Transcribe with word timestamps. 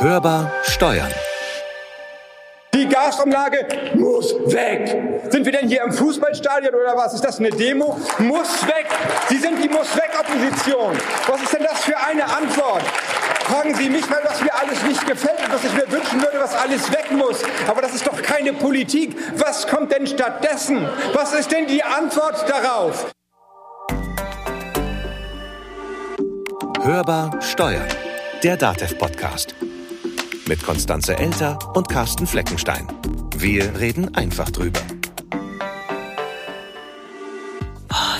Hörbar 0.00 0.52
Steuern. 0.62 1.12
Die 2.72 2.88
Gasumlage 2.88 3.66
muss 3.94 4.32
weg. 4.46 5.22
Sind 5.28 5.44
wir 5.44 5.50
denn 5.50 5.66
hier 5.66 5.82
im 5.82 5.90
Fußballstadion 5.90 6.72
oder 6.72 6.96
was? 6.96 7.14
Ist 7.14 7.24
das 7.24 7.40
eine 7.40 7.50
Demo? 7.50 7.98
Muss 8.18 8.64
weg. 8.68 8.86
Sie 9.28 9.38
sind 9.38 9.60
die 9.60 9.68
Muss 9.68 9.96
weg 9.96 10.10
Opposition. 10.16 10.96
Was 11.26 11.42
ist 11.42 11.52
denn 11.52 11.64
das 11.64 11.80
für 11.82 11.98
eine 11.98 12.24
Antwort? 12.24 12.82
Fragen 13.42 13.74
Sie 13.74 13.90
mich 13.90 14.08
mal, 14.08 14.20
was 14.22 14.40
mir 14.40 14.54
alles 14.54 14.80
nicht 14.84 15.04
gefällt 15.04 15.40
und 15.44 15.52
was 15.52 15.64
ich 15.64 15.72
mir 15.72 15.90
wünschen 15.90 16.22
würde, 16.22 16.38
was 16.38 16.54
alles 16.54 16.92
weg 16.92 17.10
muss. 17.10 17.42
Aber 17.66 17.82
das 17.82 17.92
ist 17.92 18.06
doch 18.06 18.22
keine 18.22 18.52
Politik. 18.52 19.16
Was 19.36 19.66
kommt 19.66 19.90
denn 19.90 20.06
stattdessen? 20.06 20.88
Was 21.12 21.34
ist 21.34 21.50
denn 21.50 21.66
die 21.66 21.82
Antwort 21.82 22.48
darauf? 22.48 23.10
Hörbar 26.84 27.32
Steuern. 27.40 27.88
Der 28.44 28.56
DATEV-Podcast. 28.56 29.56
Mit 30.48 30.62
Konstanze 30.62 31.14
Elter 31.18 31.58
und 31.74 31.90
Carsten 31.90 32.26
Fleckenstein. 32.26 32.88
Wir 33.36 33.78
reden 33.78 34.14
einfach 34.14 34.48
drüber. 34.50 34.80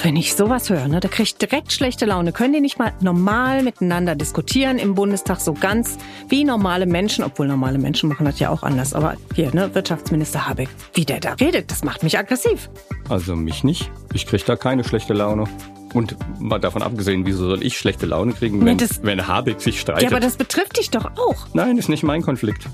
Wenn 0.03 0.15
ich 0.15 0.35
sowas 0.35 0.69
höre, 0.69 0.89
ne, 0.89 1.01
da 1.01 1.09
kriege 1.09 1.23
ich 1.23 1.37
direkt 1.37 1.73
schlechte 1.73 2.05
Laune. 2.05 2.33
Können 2.33 2.53
die 2.53 2.61
nicht 2.61 2.79
mal 2.79 2.93
normal 3.01 3.63
miteinander 3.63 4.15
diskutieren 4.15 4.77
im 4.77 4.95
Bundestag, 4.95 5.41
so 5.41 5.55
ganz 5.55 5.97
wie 6.29 6.45
normale 6.45 6.85
Menschen, 6.85 7.25
obwohl 7.25 7.49
normale 7.49 7.79
Menschen 7.79 8.11
machen 8.11 8.27
das 8.27 8.39
ja 8.39 8.51
auch 8.51 8.63
anders. 8.63 8.93
Aber 8.93 9.17
hier, 9.35 9.55
ne, 9.55 9.75
Wirtschaftsminister 9.75 10.47
Habeck, 10.47 10.69
wie 10.93 11.07
der 11.07 11.21
da 11.21 11.33
redet, 11.33 11.71
das 11.71 11.83
macht 11.83 12.03
mich 12.03 12.19
aggressiv. 12.19 12.69
Also 13.09 13.37
mich 13.37 13.65
nicht. 13.65 13.91
Ich 14.13 14.27
kriege 14.27 14.45
da 14.47 14.55
keine 14.55 14.85
schlechte 14.85 15.15
Laune. 15.15 15.45
Und 15.95 16.17
mal 16.39 16.59
davon 16.59 16.83
abgesehen, 16.83 17.25
wieso 17.25 17.49
soll 17.49 17.63
ich 17.65 17.79
schlechte 17.79 18.05
Laune 18.07 18.33
kriegen, 18.33 18.59
wenn, 18.61 18.77
Nee, 18.77 18.87
das- 18.87 19.01
wenn 19.03 19.27
Habeck 19.27 19.61
sich 19.61 19.81
streitet? 19.81 20.03
Ja, 20.03 20.11
aber 20.11 20.21
das 20.21 20.37
betrifft 20.37 20.77
dich 20.79 20.91
doch 20.91 21.07
auch. 21.17 21.47
Nein, 21.55 21.79
ist 21.79 21.89
nicht 21.89 22.03
mein 22.03 22.21
Konflikt. 22.23 22.67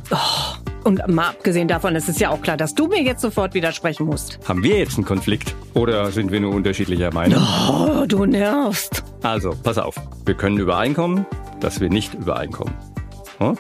Und 0.83 1.07
mal 1.09 1.29
abgesehen 1.29 1.69
davon, 1.69 1.95
es 1.97 2.09
ist 2.09 2.21
ja 2.21 2.31
auch 2.31 2.43
klar, 2.43 2.57
dass 2.57 2.75
du 2.75 2.89
mir 2.89 3.03
jetzt 3.03 3.23
sofort 3.23 3.55
widersprechen 3.55 4.05
musst. 4.07 4.39
Haben 4.49 4.63
wir 4.63 4.79
jetzt 4.79 4.97
einen 4.97 5.05
Konflikt? 5.07 5.55
Oder 5.75 6.11
sind 6.11 6.31
wir 6.33 6.41
nur 6.41 6.53
unterschiedlicher 6.55 7.13
Meinung? 7.15 7.43
Oh, 7.71 8.05
du 8.07 8.27
nervst. 8.27 9.03
Also, 9.23 9.53
pass 9.63 9.79
auf. 9.79 9.95
Wir 10.27 10.35
können 10.35 10.59
übereinkommen, 10.59 11.25
dass 11.61 11.81
wir 11.81 11.89
nicht 11.89 12.15
übereinkommen. 12.15 12.75
Hm? 13.39 13.57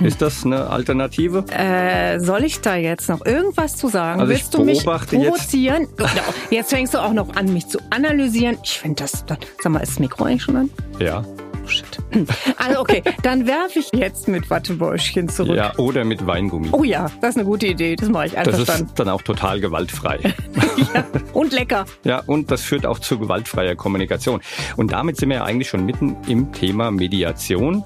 Ist 0.00 0.20
das 0.22 0.44
eine 0.44 0.68
Alternative? 0.70 1.44
Äh, 1.50 2.18
soll 2.20 2.44
ich 2.44 2.60
da 2.60 2.76
jetzt 2.76 3.08
noch 3.08 3.24
irgendwas 3.24 3.76
zu 3.76 3.88
sagen? 3.88 4.20
Also 4.20 4.32
Willst 4.32 4.54
du 4.54 4.64
mich 4.64 4.84
beobachte 4.84 5.16
jetzt- 5.16 5.28
provozieren? 5.30 5.86
Jetzt. 5.98 6.10
jetzt 6.50 6.70
fängst 6.70 6.94
du 6.94 6.98
auch 6.98 7.12
noch 7.12 7.34
an, 7.36 7.52
mich 7.52 7.66
zu 7.68 7.78
analysieren. 7.90 8.58
Ich 8.64 8.78
finde 8.80 9.02
das, 9.02 9.24
dann, 9.26 9.38
sag 9.62 9.72
mal, 9.72 9.80
ist 9.80 9.92
das 9.92 9.98
Mikro 10.00 10.24
eigentlich 10.24 10.42
schon 10.42 10.56
an? 10.56 10.70
Ja. 10.98 11.22
Oh, 11.64 11.68
shit. 11.68 11.84
Also 12.56 12.80
okay, 12.80 13.02
dann 13.22 13.46
werfe 13.46 13.78
ich 13.80 13.90
jetzt 13.92 14.28
mit 14.28 14.48
Wattebäuschen 14.50 15.28
zurück. 15.28 15.56
Ja, 15.56 15.74
oder 15.76 16.04
mit 16.04 16.26
Weingummi. 16.26 16.68
Oh 16.72 16.82
ja, 16.84 17.10
das 17.20 17.30
ist 17.30 17.36
eine 17.36 17.44
gute 17.44 17.66
Idee. 17.66 17.96
Das 17.96 18.08
mache 18.08 18.26
ich 18.26 18.32
das 18.32 18.46
einverstanden. 18.48 18.86
ist 18.86 18.98
dann 18.98 19.08
auch 19.08 19.22
total 19.22 19.60
gewaltfrei. 19.60 20.18
Und 21.32 21.52
lecker. 21.52 21.84
Ja, 22.04 22.22
und 22.26 22.50
das 22.50 22.62
führt 22.62 22.86
auch 22.86 22.98
zu 23.00 23.18
gewaltfreier 23.18 23.74
Kommunikation. 23.74 24.40
Und 24.76 24.92
damit 24.92 25.16
sind 25.16 25.30
wir 25.30 25.38
ja 25.38 25.44
eigentlich 25.44 25.68
schon 25.68 25.84
mitten 25.84 26.16
im 26.28 26.52
Thema 26.52 26.90
Mediation. 26.90 27.84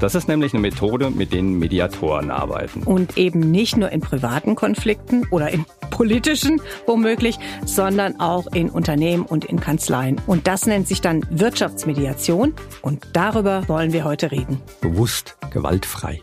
Das 0.00 0.14
ist 0.14 0.28
nämlich 0.28 0.54
eine 0.54 0.60
Methode, 0.60 1.10
mit 1.10 1.32
denen 1.32 1.58
Mediatoren 1.58 2.30
arbeiten. 2.30 2.84
Und 2.84 3.18
eben 3.18 3.50
nicht 3.50 3.76
nur 3.76 3.90
in 3.90 4.00
privaten 4.00 4.54
Konflikten 4.54 5.26
oder 5.32 5.50
in 5.50 5.66
politischen 5.90 6.60
womöglich, 6.86 7.36
sondern 7.66 8.20
auch 8.20 8.46
in 8.52 8.70
Unternehmen 8.70 9.24
und 9.24 9.44
in 9.44 9.58
Kanzleien. 9.58 10.20
Und 10.28 10.46
das 10.46 10.66
nennt 10.66 10.86
sich 10.86 11.00
dann 11.00 11.26
Wirtschaftsmediation. 11.30 12.54
Und 12.80 13.08
darüber 13.12 13.68
wollen 13.68 13.92
wir 13.92 14.04
heute 14.04 14.30
reden. 14.30 14.60
Bewusst 14.80 15.36
gewaltfrei. 15.50 16.22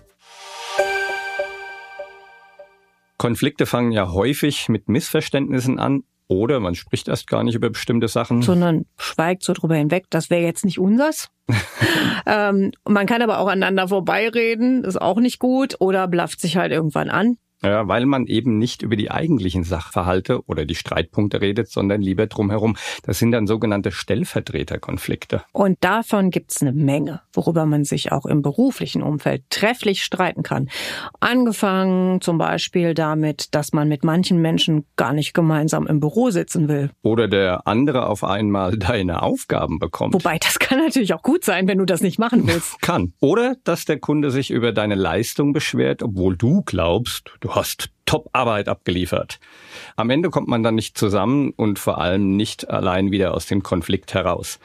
Konflikte 3.18 3.66
fangen 3.66 3.92
ja 3.92 4.12
häufig 4.14 4.70
mit 4.70 4.88
Missverständnissen 4.88 5.80
an 5.80 6.04
oder 6.28 6.60
man 6.60 6.76
spricht 6.76 7.08
erst 7.08 7.28
gar 7.28 7.44
nicht 7.44 7.56
über 7.56 7.70
bestimmte 7.70 8.08
Sachen. 8.08 8.42
sondern 8.42 8.86
schweigt 8.98 9.44
so 9.44 9.54
drüber 9.54 9.76
hinweg. 9.76 10.06
Das 10.10 10.30
wäre 10.30 10.44
jetzt 10.44 10.66
nicht 10.66 10.80
unsers. 10.80 11.30
ähm, 12.26 12.72
man 12.88 13.06
kann 13.06 13.22
aber 13.22 13.40
auch 13.40 13.48
aneinander 13.48 13.88
vorbeireden, 13.88 14.84
ist 14.84 15.00
auch 15.00 15.20
nicht 15.20 15.40
gut, 15.40 15.76
oder 15.80 16.08
blafft 16.08 16.40
sich 16.40 16.58
halt 16.58 16.72
irgendwann 16.72 17.10
an. 17.10 17.38
Ja, 17.64 17.88
weil 17.88 18.06
man 18.06 18.28
eben 18.28 18.58
nicht 18.58 18.82
über 18.82 18.96
die 18.96 19.10
eigentlichen 19.12 19.64
Sachverhalte 19.64 20.46
oder 20.46 20.66
die 20.66 20.76
Streitpunkte 20.76 21.42
redet, 21.42 21.70
sondern 21.70 22.02
lieber 22.02 22.28
drumherum. 22.28 22.76
Das 23.04 23.18
sind 23.18 23.32
dann 23.32 23.48
sogenannte 23.48 23.92
Stellvertreterkonflikte. 23.92 25.44
Und 25.54 25.78
davon 25.82 26.32
gibt's 26.32 26.62
eine 26.62 26.74
Menge, 26.74 27.22
worüber 27.34 27.66
man 27.66 27.86
sich 27.86 28.12
auch 28.12 28.26
im 28.26 28.42
beruflichen 28.42 29.02
Umfeld 29.02 29.44
trefflich 29.50 30.04
streiten 30.04 30.44
kann. 30.44 30.70
Angefangen 31.20 32.22
zum 32.22 32.38
Beispiel 32.38 32.94
damit, 32.94 33.56
dass 33.56 33.74
man 33.74 33.88
mit 33.88 34.04
manchen 34.04 34.42
Menschen 34.42 34.86
gar 34.96 35.14
nicht 35.14 35.34
gemeinsam 35.34 35.88
im 35.88 36.00
Büro 36.00 36.30
sitzen 36.30 36.68
will. 36.68 36.92
Oder 37.04 37.28
der 37.28 37.68
andere 37.68 38.08
auf 38.08 38.24
einmal 38.24 38.78
deine 38.78 39.24
Aufgaben 39.24 39.80
bekommt. 39.80 40.14
Wobei, 40.14 40.38
das 40.38 40.60
kann 40.60 40.80
natürlich 40.80 41.14
auch 41.14 41.24
gut 41.24 41.44
sein, 41.46 41.68
wenn 41.68 41.78
du 41.78 41.86
das 41.86 42.02
nicht 42.02 42.20
machen 42.20 42.48
willst. 42.48 42.82
Kann. 42.82 43.14
Oder 43.22 43.56
dass 43.64 43.86
der 43.86 44.00
Kunde 44.00 44.30
sich 44.30 44.52
über 44.52 44.72
deine 44.72 44.96
Leistung 44.96 45.54
beschwert, 45.54 46.04
obwohl 46.04 46.36
du 46.36 46.62
glaubst, 46.64 47.32
du 47.46 47.54
hast 47.54 47.90
Top-Arbeit 48.06 48.68
abgeliefert. 48.68 49.40
Am 49.96 50.10
Ende 50.10 50.32
kommt 50.32 50.48
man 50.48 50.64
dann 50.64 50.74
nicht 50.74 50.98
zusammen 50.98 51.52
und 51.56 51.78
vor 51.78 52.00
allem 52.00 52.36
nicht 52.36 52.70
allein 52.70 53.12
wieder 53.12 53.36
aus 53.36 53.46
dem 53.46 53.62
Konflikt 53.62 54.16
heraus. 54.16 54.60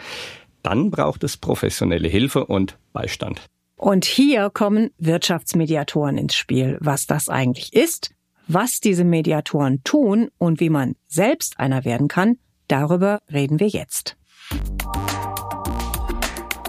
Dann 0.62 0.90
braucht 0.90 1.22
es 1.24 1.36
professionelle 1.36 2.08
Hilfe 2.08 2.46
und 2.46 2.78
Beistand. 2.92 3.42
Und 3.76 4.04
hier 4.04 4.50
kommen 4.50 4.90
Wirtschaftsmediatoren 4.98 6.16
ins 6.16 6.34
Spiel. 6.34 6.78
Was 6.80 7.06
das 7.06 7.28
eigentlich 7.28 7.74
ist, 7.74 8.14
was 8.46 8.80
diese 8.80 9.04
Mediatoren 9.04 9.82
tun 9.84 10.30
und 10.38 10.60
wie 10.60 10.70
man 10.70 10.96
selbst 11.06 11.58
einer 11.60 11.84
werden 11.84 12.08
kann, 12.08 12.36
darüber 12.68 13.20
reden 13.30 13.60
wir 13.60 13.68
jetzt. 13.68 14.16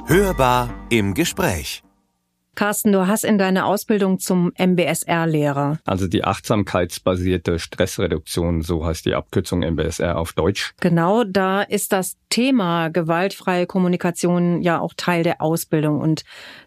Hörbar 0.08 0.74
im 0.90 1.14
Gespräch. 1.14 1.84
Carsten, 2.56 2.92
du 2.92 3.08
hast 3.08 3.24
in 3.24 3.38
deiner 3.38 3.66
Ausbildung 3.66 4.20
zum 4.20 4.52
MBSR-Lehrer. 4.58 5.80
Also 5.86 6.08
die 6.08 6.24
achtsamkeitsbasierte 6.24 7.60
Stressreduktion, 7.60 8.62
so 8.62 8.86
heißt 8.86 9.06
die 9.06 9.16
Abkürzung 9.16 9.62
MBSR 9.62 10.18
auf 10.18 10.34
Deutsch. 10.34 10.74
Genau, 10.82 11.24
da 11.24 11.62
ist 11.62 11.94
das 11.94 12.18
Thema 12.30 12.90
gewaltfreie 12.90 13.68
Kommunikation 13.68 14.62
ja 14.62 14.80
auch 14.80 14.94
Teil 14.96 15.24
der 15.24 15.42
Ausbildung. 15.42 16.02
Und 16.02 16.24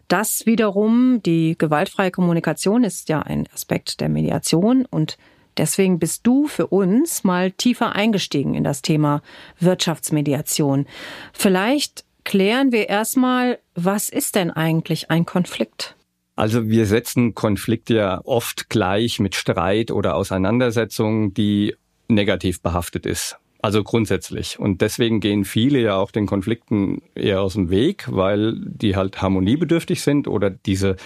das 0.07 0.45
wiederum, 0.45 1.21
die 1.23 1.55
gewaltfreie 1.57 2.11
Kommunikation 2.11 2.83
ist 2.83 3.09
ja 3.09 3.21
ein 3.21 3.47
Aspekt 3.53 4.01
der 4.01 4.09
Mediation 4.09 4.85
und 4.85 5.17
Deswegen 5.57 5.99
bist 5.99 6.27
du 6.27 6.47
für 6.47 6.67
uns 6.67 7.23
mal 7.23 7.51
tiefer 7.51 7.93
eingestiegen 7.93 8.55
in 8.55 8.63
das 8.63 8.81
Thema 8.81 9.21
Wirtschaftsmediation. 9.59 10.85
Vielleicht 11.31 12.04
klären 12.25 12.73
wir 12.73 12.89
erstmal, 12.89 13.59
was 13.75 14.09
ist 14.09 14.35
denn 14.35 14.51
eigentlich 14.51 15.09
ein 15.09 15.25
Konflikt? 15.25 15.95
Also 16.35 16.67
wir 16.67 16.85
setzen 16.85 17.33
Konflikte 17.33 17.95
ja 17.95 18.21
oft 18.25 18.69
gleich 18.69 19.19
mit 19.19 19.35
Streit 19.35 19.89
oder 19.91 20.15
Auseinandersetzung, 20.15 21.33
die 21.33 21.75
negativ 22.09 22.61
behaftet 22.61 23.05
ist. 23.05 23.37
Also 23.61 23.83
grundsätzlich. 23.83 24.59
Und 24.59 24.81
deswegen 24.81 25.21
gehen 25.21 25.45
viele 25.45 25.79
ja 25.79 25.95
auch 25.95 26.11
den 26.11 26.27
Konflikten 26.27 27.01
eher 27.15 27.41
aus 27.41 27.53
dem 27.53 27.69
Weg, 27.69 28.05
weil 28.11 28.53
die 28.59 28.95
halt 28.95 29.21
harmoniebedürftig 29.21 30.01
sind 30.01 30.27
oder 30.27 30.49
diese 30.49 30.97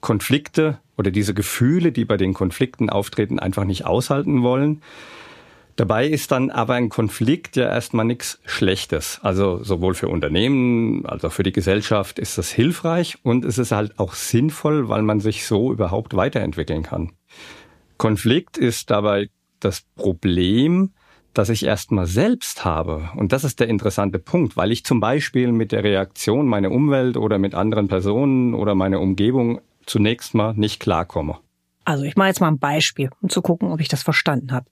Konflikte 0.00 0.78
oder 0.96 1.10
diese 1.10 1.34
Gefühle, 1.34 1.90
die 1.90 2.04
bei 2.04 2.16
den 2.16 2.34
Konflikten 2.34 2.90
auftreten, 2.90 3.38
einfach 3.38 3.64
nicht 3.64 3.86
aushalten 3.86 4.42
wollen. 4.42 4.82
Dabei 5.80 6.06
ist 6.06 6.30
dann 6.30 6.50
aber 6.50 6.74
ein 6.74 6.90
Konflikt 6.90 7.56
ja 7.56 7.66
erstmal 7.66 8.04
nichts 8.04 8.38
Schlechtes. 8.44 9.18
Also 9.22 9.64
sowohl 9.64 9.94
für 9.94 10.08
Unternehmen 10.08 11.06
als 11.06 11.24
auch 11.24 11.32
für 11.32 11.42
die 11.42 11.52
Gesellschaft 11.52 12.18
ist 12.18 12.36
das 12.36 12.50
hilfreich 12.50 13.16
und 13.22 13.46
es 13.46 13.56
ist 13.56 13.72
halt 13.72 13.98
auch 13.98 14.12
sinnvoll, 14.12 14.90
weil 14.90 15.00
man 15.00 15.20
sich 15.20 15.46
so 15.46 15.72
überhaupt 15.72 16.14
weiterentwickeln 16.14 16.82
kann. 16.82 17.12
Konflikt 17.96 18.58
ist 18.58 18.90
dabei 18.90 19.30
das 19.58 19.80
Problem, 19.96 20.90
das 21.32 21.48
ich 21.48 21.64
erstmal 21.64 22.06
selbst 22.06 22.62
habe. 22.66 23.08
Und 23.16 23.32
das 23.32 23.42
ist 23.42 23.58
der 23.58 23.68
interessante 23.68 24.18
Punkt, 24.18 24.58
weil 24.58 24.72
ich 24.72 24.84
zum 24.84 25.00
Beispiel 25.00 25.50
mit 25.50 25.72
der 25.72 25.82
Reaktion 25.82 26.46
meiner 26.46 26.72
Umwelt 26.72 27.16
oder 27.16 27.38
mit 27.38 27.54
anderen 27.54 27.88
Personen 27.88 28.52
oder 28.52 28.74
meiner 28.74 29.00
Umgebung 29.00 29.62
zunächst 29.86 30.34
mal 30.34 30.52
nicht 30.52 30.78
klarkomme. 30.78 31.38
Also 31.86 32.04
ich 32.04 32.16
mache 32.16 32.28
jetzt 32.28 32.42
mal 32.42 32.48
ein 32.48 32.58
Beispiel, 32.58 33.08
um 33.22 33.30
zu 33.30 33.40
gucken, 33.40 33.72
ob 33.72 33.80
ich 33.80 33.88
das 33.88 34.02
verstanden 34.02 34.52
habe. 34.52 34.66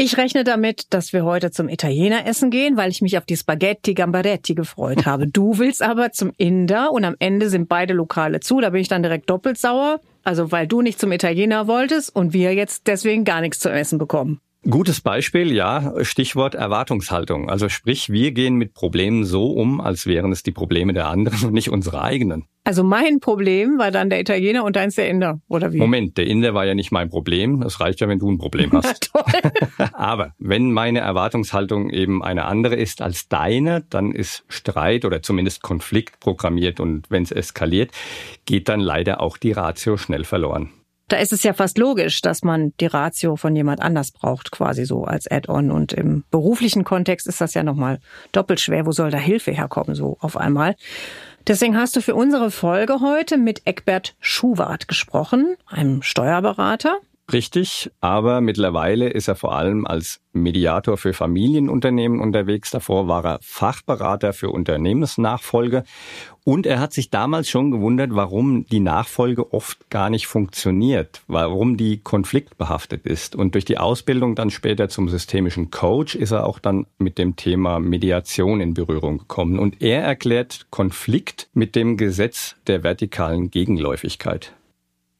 Ich 0.00 0.16
rechne 0.16 0.44
damit, 0.44 0.94
dass 0.94 1.12
wir 1.12 1.24
heute 1.24 1.50
zum 1.50 1.68
Italiener 1.68 2.24
essen 2.24 2.52
gehen, 2.52 2.76
weil 2.76 2.88
ich 2.88 3.02
mich 3.02 3.18
auf 3.18 3.24
die 3.24 3.36
Spaghetti 3.36 3.94
Gambaretti 3.94 4.54
gefreut 4.54 5.06
habe. 5.06 5.26
Du 5.26 5.58
willst 5.58 5.82
aber 5.82 6.12
zum 6.12 6.30
Inder 6.36 6.92
und 6.92 7.04
am 7.04 7.16
Ende 7.18 7.50
sind 7.50 7.68
beide 7.68 7.94
Lokale 7.94 8.38
zu. 8.38 8.60
Da 8.60 8.70
bin 8.70 8.80
ich 8.80 8.86
dann 8.86 9.02
direkt 9.02 9.28
doppelt 9.28 9.58
sauer. 9.58 9.98
Also 10.22 10.52
weil 10.52 10.68
du 10.68 10.82
nicht 10.82 11.00
zum 11.00 11.10
Italiener 11.10 11.66
wolltest 11.66 12.14
und 12.14 12.32
wir 12.32 12.54
jetzt 12.54 12.86
deswegen 12.86 13.24
gar 13.24 13.40
nichts 13.40 13.58
zu 13.58 13.72
essen 13.72 13.98
bekommen. 13.98 14.40
Gutes 14.70 15.00
Beispiel, 15.00 15.52
ja, 15.52 15.92
Stichwort 16.04 16.54
Erwartungshaltung. 16.54 17.50
Also 17.50 17.68
sprich, 17.68 18.08
wir 18.08 18.30
gehen 18.30 18.54
mit 18.54 18.74
Problemen 18.74 19.24
so 19.24 19.50
um, 19.50 19.80
als 19.80 20.06
wären 20.06 20.30
es 20.30 20.44
die 20.44 20.52
Probleme 20.52 20.92
der 20.92 21.08
anderen 21.08 21.44
und 21.44 21.54
nicht 21.54 21.70
unsere 21.70 22.02
eigenen. 22.02 22.44
Also 22.68 22.84
mein 22.84 23.20
Problem 23.20 23.78
war 23.78 23.90
dann 23.90 24.10
der 24.10 24.20
Italiener 24.20 24.62
und 24.62 24.76
deins 24.76 24.94
der 24.96 25.08
Inder, 25.08 25.40
oder 25.48 25.72
wie? 25.72 25.78
Moment, 25.78 26.18
der 26.18 26.26
Inder 26.26 26.52
war 26.52 26.66
ja 26.66 26.74
nicht 26.74 26.92
mein 26.92 27.08
Problem. 27.08 27.62
Das 27.62 27.80
reicht 27.80 28.00
ja, 28.00 28.08
wenn 28.08 28.18
du 28.18 28.30
ein 28.30 28.36
Problem 28.36 28.70
hast. 28.74 29.10
Aber 29.94 30.34
wenn 30.38 30.70
meine 30.70 30.98
Erwartungshaltung 30.98 31.88
eben 31.88 32.22
eine 32.22 32.44
andere 32.44 32.76
ist 32.76 33.00
als 33.00 33.26
deine, 33.26 33.86
dann 33.88 34.12
ist 34.12 34.44
Streit 34.48 35.06
oder 35.06 35.22
zumindest 35.22 35.62
Konflikt 35.62 36.20
programmiert 36.20 36.78
und 36.78 37.10
wenn 37.10 37.22
es 37.22 37.32
eskaliert, 37.32 37.90
geht 38.44 38.68
dann 38.68 38.80
leider 38.80 39.22
auch 39.22 39.38
die 39.38 39.52
Ratio 39.52 39.96
schnell 39.96 40.24
verloren. 40.24 40.68
Da 41.08 41.16
ist 41.16 41.32
es 41.32 41.42
ja 41.42 41.54
fast 41.54 41.78
logisch, 41.78 42.20
dass 42.20 42.42
man 42.42 42.74
die 42.80 42.86
Ratio 42.86 43.36
von 43.36 43.56
jemand 43.56 43.80
anders 43.80 44.10
braucht, 44.10 44.50
quasi 44.50 44.84
so 44.84 45.04
als 45.04 45.26
Add-on. 45.26 45.70
Und 45.70 45.94
im 45.94 46.24
beruflichen 46.30 46.84
Kontext 46.84 47.26
ist 47.26 47.40
das 47.40 47.54
ja 47.54 47.62
nochmal 47.62 47.98
doppelt 48.32 48.60
schwer. 48.60 48.84
Wo 48.84 48.92
soll 48.92 49.10
da 49.10 49.16
Hilfe 49.16 49.52
herkommen, 49.52 49.94
so 49.94 50.18
auf 50.20 50.36
einmal? 50.36 50.76
Deswegen 51.48 51.78
hast 51.78 51.96
du 51.96 52.02
für 52.02 52.14
unsere 52.14 52.50
Folge 52.50 53.00
heute 53.00 53.38
mit 53.38 53.62
Eckbert 53.66 54.14
Schuwart 54.20 54.86
gesprochen, 54.86 55.56
einem 55.66 56.02
Steuerberater. 56.02 56.98
Richtig, 57.30 57.90
aber 58.00 58.40
mittlerweile 58.40 59.10
ist 59.10 59.28
er 59.28 59.34
vor 59.34 59.54
allem 59.54 59.86
als 59.86 60.22
Mediator 60.32 60.96
für 60.96 61.12
Familienunternehmen 61.12 62.20
unterwegs. 62.20 62.70
Davor 62.70 63.06
war 63.06 63.22
er 63.22 63.38
Fachberater 63.42 64.32
für 64.32 64.48
Unternehmensnachfolge 64.48 65.84
und 66.44 66.64
er 66.64 66.80
hat 66.80 66.94
sich 66.94 67.10
damals 67.10 67.50
schon 67.50 67.70
gewundert, 67.70 68.14
warum 68.14 68.64
die 68.64 68.80
Nachfolge 68.80 69.52
oft 69.52 69.90
gar 69.90 70.08
nicht 70.08 70.26
funktioniert, 70.26 71.20
warum 71.26 71.76
die 71.76 71.98
konfliktbehaftet 71.98 73.04
ist. 73.04 73.36
Und 73.36 73.54
durch 73.54 73.66
die 73.66 73.76
Ausbildung 73.76 74.34
dann 74.34 74.48
später 74.48 74.88
zum 74.88 75.10
systemischen 75.10 75.70
Coach 75.70 76.14
ist 76.14 76.30
er 76.30 76.46
auch 76.46 76.58
dann 76.58 76.86
mit 76.96 77.18
dem 77.18 77.36
Thema 77.36 77.78
Mediation 77.78 78.62
in 78.62 78.72
Berührung 78.72 79.18
gekommen. 79.18 79.58
Und 79.58 79.82
er 79.82 80.02
erklärt 80.02 80.68
Konflikt 80.70 81.50
mit 81.52 81.76
dem 81.76 81.98
Gesetz 81.98 82.56
der 82.66 82.82
vertikalen 82.82 83.50
Gegenläufigkeit. 83.50 84.54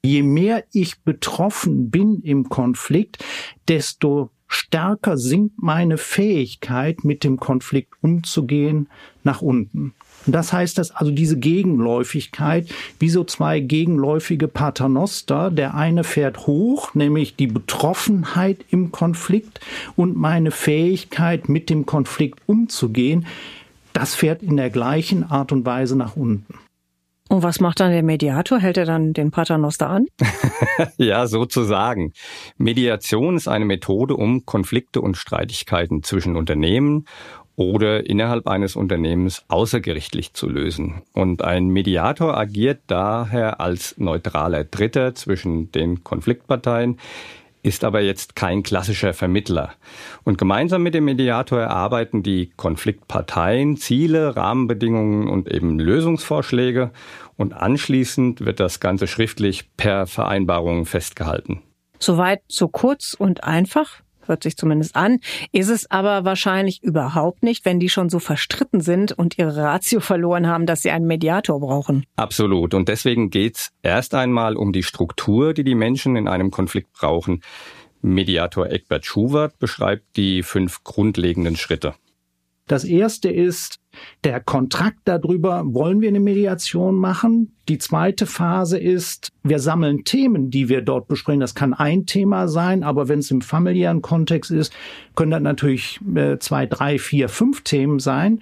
Je 0.04 0.22
mehr 0.22 0.64
ich 0.72 1.00
betroffen 1.00 1.90
bin 1.90 2.22
im 2.22 2.48
Konflikt, 2.48 3.24
desto 3.68 4.30
stärker 4.48 5.16
sinkt 5.18 5.62
meine 5.62 5.98
Fähigkeit, 5.98 7.04
mit 7.04 7.22
dem 7.22 7.38
Konflikt 7.38 7.92
umzugehen, 8.00 8.88
nach 9.22 9.42
unten. 9.42 9.92
Das 10.26 10.52
heißt, 10.52 10.78
dass 10.78 10.90
also 10.90 11.12
diese 11.12 11.38
Gegenläufigkeit, 11.38 12.68
wie 12.98 13.08
so 13.08 13.24
zwei 13.24 13.60
gegenläufige 13.60 14.48
Paternoster, 14.48 15.50
der 15.50 15.74
eine 15.74 16.04
fährt 16.04 16.46
hoch, 16.46 16.94
nämlich 16.94 17.36
die 17.36 17.46
Betroffenheit 17.46 18.64
im 18.70 18.90
Konflikt 18.90 19.60
und 19.96 20.16
meine 20.16 20.50
Fähigkeit, 20.50 21.48
mit 21.48 21.70
dem 21.70 21.86
Konflikt 21.86 22.40
umzugehen, 22.46 23.26
das 23.92 24.14
fährt 24.14 24.42
in 24.42 24.56
der 24.56 24.70
gleichen 24.70 25.24
Art 25.24 25.52
und 25.52 25.64
Weise 25.66 25.96
nach 25.96 26.16
unten. 26.16 26.54
Und 27.28 27.42
was 27.42 27.60
macht 27.60 27.80
dann 27.80 27.92
der 27.92 28.02
Mediator? 28.02 28.58
Hält 28.58 28.78
er 28.78 28.86
dann 28.86 29.12
den 29.12 29.30
Paternoster 29.30 29.88
an? 29.88 30.06
ja, 30.96 31.26
sozusagen. 31.26 32.12
Mediation 32.56 33.36
ist 33.36 33.48
eine 33.48 33.66
Methode, 33.66 34.14
um 34.14 34.46
Konflikte 34.46 35.00
und 35.02 35.16
Streitigkeiten 35.16 36.02
zwischen 36.02 36.36
Unternehmen 36.36 37.04
oder 37.58 38.08
innerhalb 38.08 38.46
eines 38.46 38.76
Unternehmens 38.76 39.44
außergerichtlich 39.48 40.32
zu 40.32 40.48
lösen. 40.48 41.02
Und 41.12 41.42
ein 41.42 41.66
Mediator 41.66 42.38
agiert 42.38 42.82
daher 42.86 43.60
als 43.60 43.98
neutraler 43.98 44.64
Dritter 44.64 45.14
zwischen 45.14 45.72
den 45.72 46.04
Konfliktparteien, 46.04 46.98
ist 47.62 47.84
aber 47.84 48.00
jetzt 48.00 48.36
kein 48.36 48.62
klassischer 48.62 49.14
Vermittler. 49.14 49.72
Und 50.24 50.38
gemeinsam 50.38 50.82
mit 50.82 50.94
dem 50.94 51.04
Mediator 51.04 51.60
erarbeiten 51.60 52.22
die 52.22 52.50
Konfliktparteien 52.56 53.76
Ziele, 53.76 54.36
Rahmenbedingungen 54.36 55.28
und 55.28 55.50
eben 55.50 55.78
Lösungsvorschläge 55.78 56.90
und 57.36 57.54
anschließend 57.54 58.44
wird 58.44 58.60
das 58.60 58.80
Ganze 58.80 59.06
schriftlich 59.06 59.74
per 59.76 60.06
Vereinbarung 60.06 60.86
festgehalten. 60.86 61.62
Soweit 61.98 62.40
so 62.48 62.68
kurz 62.68 63.14
und 63.14 63.44
einfach 63.44 64.02
hört 64.28 64.42
sich 64.42 64.56
zumindest 64.56 64.96
an, 64.96 65.18
ist 65.52 65.68
es 65.68 65.90
aber 65.90 66.24
wahrscheinlich 66.24 66.82
überhaupt 66.82 67.42
nicht, 67.42 67.64
wenn 67.64 67.80
die 67.80 67.88
schon 67.88 68.08
so 68.08 68.18
verstritten 68.18 68.80
sind 68.80 69.12
und 69.12 69.38
ihre 69.38 69.56
Ratio 69.56 70.00
verloren 70.00 70.46
haben, 70.46 70.66
dass 70.66 70.82
sie 70.82 70.90
einen 70.90 71.06
Mediator 71.06 71.60
brauchen. 71.60 72.04
Absolut. 72.16 72.74
Und 72.74 72.88
deswegen 72.88 73.30
geht's 73.30 73.70
erst 73.82 74.14
einmal 74.14 74.56
um 74.56 74.72
die 74.72 74.82
Struktur, 74.82 75.54
die 75.54 75.64
die 75.64 75.74
Menschen 75.74 76.16
in 76.16 76.28
einem 76.28 76.50
Konflikt 76.50 76.92
brauchen. 76.92 77.42
Mediator 78.00 78.70
Eckbert 78.70 79.04
Schubert 79.04 79.58
beschreibt 79.58 80.16
die 80.16 80.42
fünf 80.42 80.84
grundlegenden 80.84 81.56
Schritte. 81.56 81.94
Das 82.68 82.84
erste 82.84 83.30
ist 83.30 83.80
der 84.24 84.40
Kontrakt 84.40 85.00
darüber, 85.04 85.62
wollen 85.66 86.00
wir 86.00 86.08
eine 86.08 86.20
Mediation 86.20 86.96
machen? 86.96 87.52
Die 87.68 87.78
zweite 87.78 88.26
Phase 88.26 88.78
ist, 88.78 89.30
wir 89.42 89.58
sammeln 89.58 90.04
Themen, 90.04 90.50
die 90.50 90.68
wir 90.68 90.82
dort 90.82 91.08
besprechen. 91.08 91.40
Das 91.40 91.54
kann 91.54 91.74
ein 91.74 92.06
Thema 92.06 92.48
sein, 92.48 92.82
aber 92.82 93.08
wenn 93.08 93.18
es 93.18 93.30
im 93.30 93.42
familiären 93.42 94.02
Kontext 94.02 94.50
ist, 94.50 94.72
können 95.14 95.30
das 95.30 95.42
natürlich 95.42 96.00
äh, 96.14 96.38
zwei, 96.38 96.66
drei, 96.66 96.98
vier, 96.98 97.28
fünf 97.28 97.62
Themen 97.62 97.98
sein. 97.98 98.40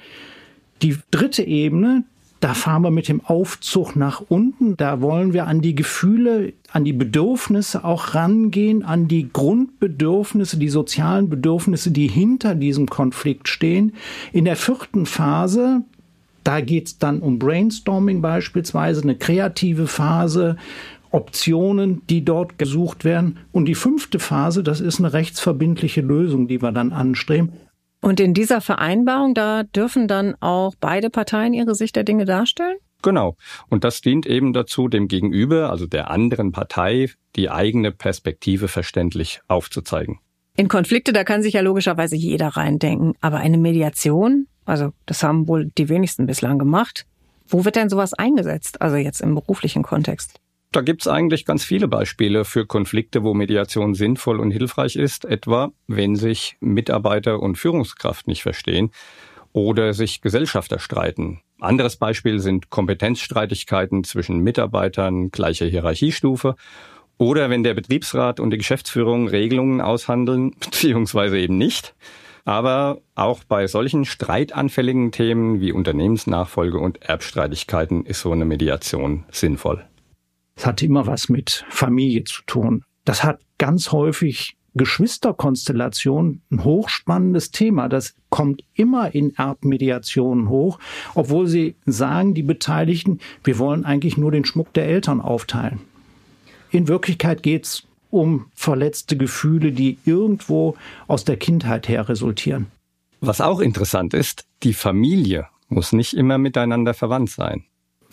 Die 0.83 0.97
dritte 1.11 1.43
Ebene, 1.43 2.05
da 2.47 2.55
fahren 2.55 2.83
wir 2.83 2.93
mit 2.93 3.09
dem 3.09 3.25
Aufzug 3.25 3.97
nach 3.97 4.23
unten. 4.29 4.77
Da 4.77 5.01
wollen 5.01 5.33
wir 5.33 5.49
an 5.49 5.63
die 5.63 5.75
Gefühle, 5.75 6.53
an 6.71 6.85
die 6.85 6.93
Bedürfnisse 6.93 7.83
auch 7.83 8.15
rangehen, 8.15 8.85
an 8.85 9.09
die 9.09 9.29
Grundbedürfnisse, 9.33 10.57
die 10.57 10.69
sozialen 10.69 11.29
Bedürfnisse, 11.29 11.91
die 11.91 12.07
hinter 12.07 12.55
diesem 12.55 12.87
Konflikt 12.87 13.49
stehen. 13.49 13.95
In 14.33 14.45
der 14.45 14.55
vierten 14.55 15.07
Phase, 15.07 15.83
da 16.45 16.61
geht 16.61 16.87
es 16.87 16.99
dann 16.99 17.19
um 17.19 17.41
Brainstorming 17.41 18.23
beispielsweise, 18.23 19.03
eine 19.03 19.17
kreative 19.17 19.89
Phase, 19.89 20.57
Optionen, 21.11 22.03
die 22.09 22.25
dort 22.25 22.59
gesucht 22.59 23.05
werden. 23.05 23.39
Und 23.51 23.65
die 23.65 23.75
fünfte 23.75 24.21
Phase, 24.21 24.63
das 24.63 24.81
ist 24.81 25.01
eine 25.01 25.13
rechtsverbindliche 25.13 26.01
Lösung, 26.01 26.47
die 26.47 26.63
wir 26.63 26.71
dann 26.71 26.93
anstreben. 26.93 27.55
Und 28.07 28.21
in 28.21 28.35
dieser 28.35 28.61
Vereinbarung, 28.61 29.35
da 29.35 29.65
dürfen 29.65 30.07
dann 30.07 30.37
auch 30.39 30.77
beide 30.79 31.11
Parteien 31.11 31.53
ihre 31.53 31.75
Sicht 31.75 31.97
der 31.97 32.05
Dinge 32.05 32.25
darstellen? 32.25 32.77
Genau. 33.03 33.37
Und 33.69 33.83
das 33.83 34.01
dient 34.01 34.27
eben 34.27 34.53
dazu, 34.53 34.87
dem 34.87 35.09
Gegenüber, 35.09 35.71
also 35.71 35.89
der 35.89 36.09
anderen 36.09 36.53
Partei, 36.53 37.11
die 37.35 37.51
eigene 37.51 37.91
Perspektive 37.91 38.69
verständlich 38.69 39.41
aufzuzeigen. 39.49 40.21
In 40.57 40.69
Konflikte, 40.69 41.13
da 41.13 41.25
kann 41.25 41.43
sich 41.43 41.55
ja 41.55 41.63
logischerweise 41.63 42.15
jeder 42.15 42.51
reindenken. 42.51 43.15
Aber 43.21 43.39
eine 43.39 43.59
Mediation, 43.59 44.47
also 44.65 44.93
das 45.07 45.25
haben 45.25 45.49
wohl 45.49 45.73
die 45.77 45.89
wenigsten 45.89 46.27
bislang 46.27 46.61
gemacht. 46.61 47.07
Wo 47.49 47.65
wird 47.65 47.75
denn 47.75 47.89
sowas 47.89 48.15
eingesetzt? 48.15 48.81
Also 48.83 48.95
jetzt 48.99 49.21
im 49.21 49.35
beruflichen 49.35 49.83
Kontext? 49.83 50.39
Da 50.73 50.83
gibt's 50.83 51.09
eigentlich 51.09 51.45
ganz 51.45 51.65
viele 51.65 51.89
Beispiele 51.89 52.45
für 52.45 52.67
Konflikte, 52.67 53.23
wo 53.23 53.35
Mediation 53.35 53.95
sinnvoll 53.95 54.41
und 54.41 54.51
hilfreich 54.51 54.97
ist, 54.97 55.25
etwa 55.25 55.73
wenn 55.87 56.17
sich 56.17 56.57
Mitarbeiter 56.61 57.41
und 57.41 57.57
Führungskraft 57.57 58.27
nicht 58.27 58.43
verstehen 58.43 58.91
oder 59.53 59.95
sich 59.95 60.21
Gesellschafter 60.21 60.79
streiten. 60.79 61.41
Anderes 61.61 61.97
Beispiel 61.97 62.41
sind 62.41 62.69
Kompetenzstreitigkeiten 62.69 64.05
zwischen 64.05 64.41
Mitarbeitern 64.41 65.31
gleicher 65.31 65.67
Hierarchiestufe 65.67 66.57
oder 67.17 67.49
wenn 67.49 67.65
der 67.65 67.73
Betriebsrat 67.73 68.41
und 68.41 68.51
die 68.51 68.59
Geschäftsführung 68.59 69.29
Regelungen 69.29 69.81
aushandeln, 69.81 70.55
beziehungsweise 70.61 71.39
eben 71.39 71.57
nicht. 71.57 71.95
Aber 72.45 73.01
auch 73.15 73.43
bei 73.45 73.67
solchen 73.67 74.05
streitanfälligen 74.05 75.11
Themen 75.11 75.61
wie 75.61 75.73
Unternehmensnachfolge 75.73 76.79
und 76.79 77.03
Erbstreitigkeiten 77.03 78.05
ist 78.05 78.21
so 78.21 78.31
eine 78.31 78.45
Mediation 78.45 79.25
sinnvoll. 79.33 79.85
Es 80.57 80.67
hat 80.67 80.83
immer 80.83 81.07
was 81.07 81.29
mit 81.29 81.65
Familie 81.69 82.25
zu 82.25 82.43
tun. 82.47 82.85
Das 83.05 83.23
hat 83.23 83.41
ganz 83.59 83.93
häufig 83.93 84.57
Geschwisterkonstellation 84.75 86.43
ein 86.51 86.65
hochspannendes 86.65 87.51
Thema. 87.51 87.89
Das 87.89 88.15
kommt 88.29 88.63
immer 88.75 89.15
in 89.15 89.35
Erbmediationen 89.35 90.49
hoch, 90.49 90.79
obwohl 91.15 91.47
sie 91.47 91.77
sagen, 91.87 92.35
die 92.35 92.43
Beteiligten, 92.43 93.21
wir 93.45 93.59
wollen 93.59 93.85
eigentlich 93.85 94.17
nur 94.17 94.33
den 94.33 94.45
Schmuck 94.45 94.73
der 94.75 94.87
Eltern 94.87 95.21
aufteilen. 95.21 95.81
In 96.71 96.89
Wirklichkeit 96.89 97.43
geht's 97.43 97.87
um 98.11 98.47
verletzte 98.55 99.17
Gefühle, 99.17 99.73
die 99.73 99.99
irgendwo 100.05 100.77
aus 101.07 101.25
der 101.25 101.37
Kindheit 101.37 101.89
her 101.89 102.09
resultieren. 102.09 102.67
Was 103.21 103.41
auch 103.41 103.61
interessant 103.61 104.15
ist, 104.15 104.45
die 104.63 104.75
Familie 104.75 105.47
muss 105.69 105.93
nicht 105.93 106.15
immer 106.15 106.39
miteinander 106.39 106.95
verwandt 106.95 107.31
sein. 107.31 107.65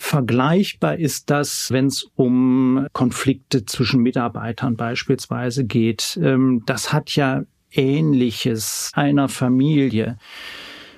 Vergleichbar 0.06 0.98
ist 0.98 1.30
das, 1.30 1.70
wenn 1.70 1.86
es 1.86 2.06
um 2.14 2.86
Konflikte 2.92 3.64
zwischen 3.64 4.02
Mitarbeitern 4.02 4.76
beispielsweise 4.76 5.64
geht. 5.64 6.20
Ähm, 6.22 6.62
das 6.66 6.92
hat 6.92 7.16
ja 7.16 7.44
Ähnliches 7.72 8.90
einer 8.92 9.30
Familie. 9.30 10.18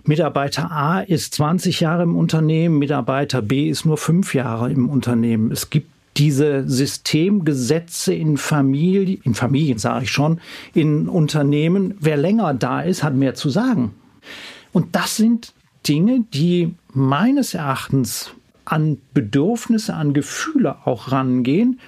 Mitarbeiter 0.02 0.72
A 0.72 1.00
ist 1.00 1.34
20 1.34 1.78
Jahre 1.78 2.02
im 2.02 2.16
Unternehmen, 2.16 2.80
Mitarbeiter 2.80 3.42
B 3.42 3.70
ist 3.70 3.84
nur 3.84 3.96
fünf 3.96 4.34
Jahre 4.34 4.72
im 4.72 4.88
Unternehmen. 4.88 5.52
Es 5.52 5.70
gibt 5.70 5.88
diese 6.16 6.68
Systemgesetze 6.68 8.12
in 8.12 8.36
Familie, 8.36 9.18
in 9.22 9.34
Familien 9.34 9.78
sage 9.78 10.02
ich 10.02 10.10
schon, 10.10 10.40
in 10.74 11.08
Unternehmen. 11.08 11.94
Wer 12.00 12.16
länger 12.16 12.54
da 12.54 12.80
ist, 12.80 13.04
hat 13.04 13.14
mehr 13.14 13.36
zu 13.36 13.50
sagen. 13.50 13.94
Und 14.72 14.96
das 14.96 15.16
sind 15.16 15.54
Dinge, 15.86 16.24
die 16.34 16.74
meines 16.92 17.54
Erachtens 17.54 18.32
an 18.66 18.98
Bedürfnisse, 19.14 19.94
an 19.94 20.12
Gefühle 20.12 20.76
auch 20.84 21.10
rangehen. 21.12 21.80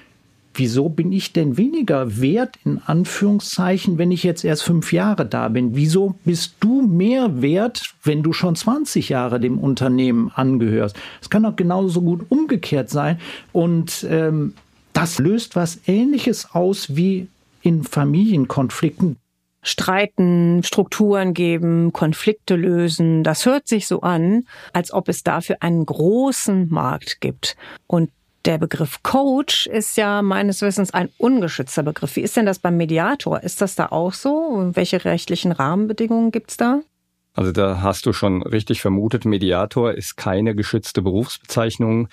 Wieso 0.55 0.89
bin 0.89 1.11
ich 1.11 1.31
denn 1.31 1.57
weniger 1.57 2.19
wert, 2.19 2.57
in 2.65 2.81
Anführungszeichen, 2.85 3.97
wenn 3.97 4.11
ich 4.11 4.23
jetzt 4.23 4.43
erst 4.43 4.63
fünf 4.63 4.91
Jahre 4.91 5.25
da 5.25 5.47
bin? 5.47 5.75
Wieso 5.75 6.15
bist 6.25 6.55
du 6.59 6.81
mehr 6.81 7.41
wert, 7.41 7.93
wenn 8.03 8.23
du 8.23 8.33
schon 8.33 8.55
20 8.55 9.09
Jahre 9.09 9.39
dem 9.39 9.59
Unternehmen 9.59 10.31
angehörst? 10.33 10.97
Es 11.21 11.29
kann 11.29 11.45
auch 11.45 11.55
genauso 11.55 12.01
gut 12.01 12.25
umgekehrt 12.29 12.89
sein. 12.89 13.19
Und 13.53 14.05
ähm, 14.09 14.53
das 14.91 15.19
löst 15.19 15.55
was 15.55 15.79
Ähnliches 15.87 16.49
aus 16.53 16.95
wie 16.95 17.27
in 17.61 17.83
Familienkonflikten. 17.83 19.17
Streiten, 19.61 20.63
Strukturen 20.63 21.33
geben, 21.33 21.91
Konflikte 21.93 22.55
lösen. 22.55 23.23
Das 23.23 23.45
hört 23.45 23.67
sich 23.67 23.87
so 23.87 24.01
an, 24.01 24.45
als 24.73 24.93
ob 24.93 25.09
es 25.09 25.23
dafür 25.23 25.57
einen 25.59 25.85
großen 25.85 26.69
Markt 26.69 27.21
gibt. 27.21 27.57
Und 27.87 28.11
der 28.45 28.57
Begriff 28.57 29.03
Coach 29.03 29.67
ist 29.67 29.97
ja 29.97 30.21
meines 30.21 30.61
Wissens 30.61 30.93
ein 30.93 31.09
ungeschützter 31.17 31.83
Begriff. 31.83 32.15
Wie 32.15 32.21
ist 32.21 32.37
denn 32.37 32.45
das 32.45 32.59
beim 32.59 32.77
Mediator? 32.77 33.41
Ist 33.41 33.61
das 33.61 33.75
da 33.75 33.87
auch 33.87 34.13
so? 34.13 34.69
Welche 34.73 35.03
rechtlichen 35.03 35.51
Rahmenbedingungen 35.51 36.31
gibt's 36.31 36.55
da? 36.55 36.79
Also 37.39 37.53
da 37.53 37.81
hast 37.81 38.05
du 38.05 38.11
schon 38.11 38.41
richtig 38.41 38.81
vermutet, 38.81 39.23
Mediator 39.23 39.93
ist 39.93 40.17
keine 40.17 40.55
geschützte 40.55 41.01
Berufsbezeichnung. 41.01 42.09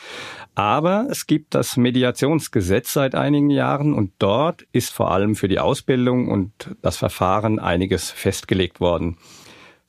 Aber 0.54 1.08
es 1.10 1.26
gibt 1.26 1.56
das 1.56 1.76
Mediationsgesetz 1.76 2.92
seit 2.92 3.16
einigen 3.16 3.50
Jahren 3.50 3.92
und 3.92 4.12
dort 4.20 4.68
ist 4.70 4.92
vor 4.92 5.10
allem 5.10 5.34
für 5.34 5.48
die 5.48 5.58
Ausbildung 5.58 6.28
und 6.28 6.76
das 6.80 6.96
Verfahren 6.96 7.58
einiges 7.58 8.12
festgelegt 8.12 8.78
worden. 8.78 9.16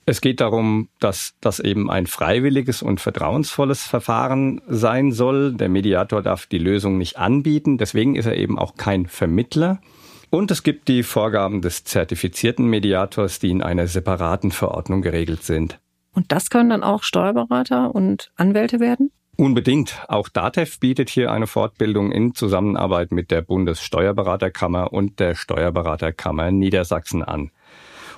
Es 0.07 0.21
geht 0.21 0.41
darum, 0.41 0.89
dass 0.99 1.35
das 1.39 1.59
eben 1.59 1.91
ein 1.91 2.07
freiwilliges 2.07 2.81
und 2.81 2.99
vertrauensvolles 2.99 3.85
Verfahren 3.85 4.59
sein 4.67 5.11
soll. 5.11 5.53
Der 5.53 5.69
Mediator 5.69 6.23
darf 6.23 6.47
die 6.47 6.57
Lösung 6.57 6.97
nicht 6.97 7.19
anbieten, 7.19 7.77
deswegen 7.77 8.15
ist 8.15 8.25
er 8.25 8.37
eben 8.37 8.57
auch 8.57 8.73
kein 8.73 9.05
Vermittler. 9.05 9.81
Und 10.29 10.51
es 10.51 10.63
gibt 10.63 10.87
die 10.87 11.03
Vorgaben 11.03 11.61
des 11.61 11.83
zertifizierten 11.83 12.65
Mediators, 12.65 13.39
die 13.39 13.49
in 13.49 13.61
einer 13.61 13.87
separaten 13.87 14.51
Verordnung 14.51 15.01
geregelt 15.01 15.43
sind. 15.43 15.79
Und 16.13 16.31
das 16.31 16.49
können 16.49 16.69
dann 16.69 16.83
auch 16.83 17.03
Steuerberater 17.03 17.93
und 17.93 18.31
Anwälte 18.35 18.79
werden? 18.79 19.11
Unbedingt. 19.37 20.03
Auch 20.07 20.29
DATEV 20.29 20.79
bietet 20.79 21.09
hier 21.09 21.31
eine 21.31 21.45
Fortbildung 21.45 22.11
in 22.11 22.33
Zusammenarbeit 22.33 23.11
mit 23.11 23.29
der 23.29 23.43
Bundessteuerberaterkammer 23.43 24.91
und 24.91 25.19
der 25.19 25.35
Steuerberaterkammer 25.35 26.51
Niedersachsen 26.51 27.23
an. 27.23 27.51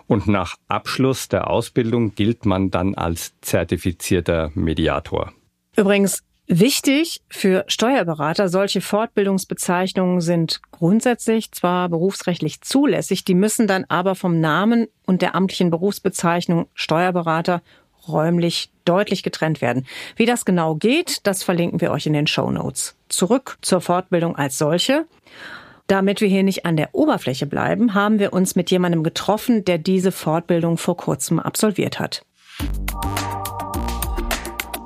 Und 0.07 0.27
nach 0.27 0.55
Abschluss 0.69 1.27
der 1.27 1.49
Ausbildung 1.49 2.15
gilt 2.15 2.45
man 2.45 2.71
dann 2.71 2.95
als 2.95 3.33
zertifizierter 3.41 4.49
Mediator. 4.55 5.33
Übrigens, 5.75 6.23
Wichtig 6.51 7.21
für 7.29 7.63
Steuerberater, 7.67 8.49
solche 8.49 8.81
Fortbildungsbezeichnungen 8.81 10.19
sind 10.19 10.61
grundsätzlich 10.71 11.51
zwar 11.51 11.89
berufsrechtlich 11.89 12.61
zulässig, 12.61 13.23
die 13.23 13.35
müssen 13.35 13.67
dann 13.67 13.85
aber 13.87 14.15
vom 14.15 14.39
Namen 14.39 14.87
und 15.05 15.21
der 15.21 15.35
amtlichen 15.35 15.69
Berufsbezeichnung 15.69 16.65
Steuerberater 16.73 17.61
räumlich 18.07 18.71
deutlich 18.83 19.21
getrennt 19.21 19.61
werden. 19.61 19.85
Wie 20.15 20.25
das 20.25 20.43
genau 20.43 20.73
geht, 20.73 21.27
das 21.27 21.43
verlinken 21.43 21.81
wir 21.81 21.91
euch 21.91 22.07
in 22.07 22.13
den 22.13 22.25
Show 22.25 22.49
Notes. 22.49 22.95
Zurück 23.09 23.59
zur 23.61 23.79
Fortbildung 23.79 24.35
als 24.35 24.57
solche. 24.57 25.05
Damit 25.85 26.19
wir 26.19 26.29
hier 26.29 26.41
nicht 26.41 26.65
an 26.65 26.77
der 26.77 26.95
Oberfläche 26.95 27.45
bleiben, 27.45 27.93
haben 27.93 28.17
wir 28.17 28.33
uns 28.33 28.55
mit 28.55 28.71
jemandem 28.71 29.03
getroffen, 29.03 29.65
der 29.65 29.77
diese 29.77 30.11
Fortbildung 30.11 30.79
vor 30.79 30.97
kurzem 30.97 31.39
absolviert 31.39 31.99
hat. 31.99 32.23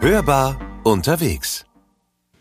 Hörbar 0.01 0.72
unterwegs. 0.83 1.65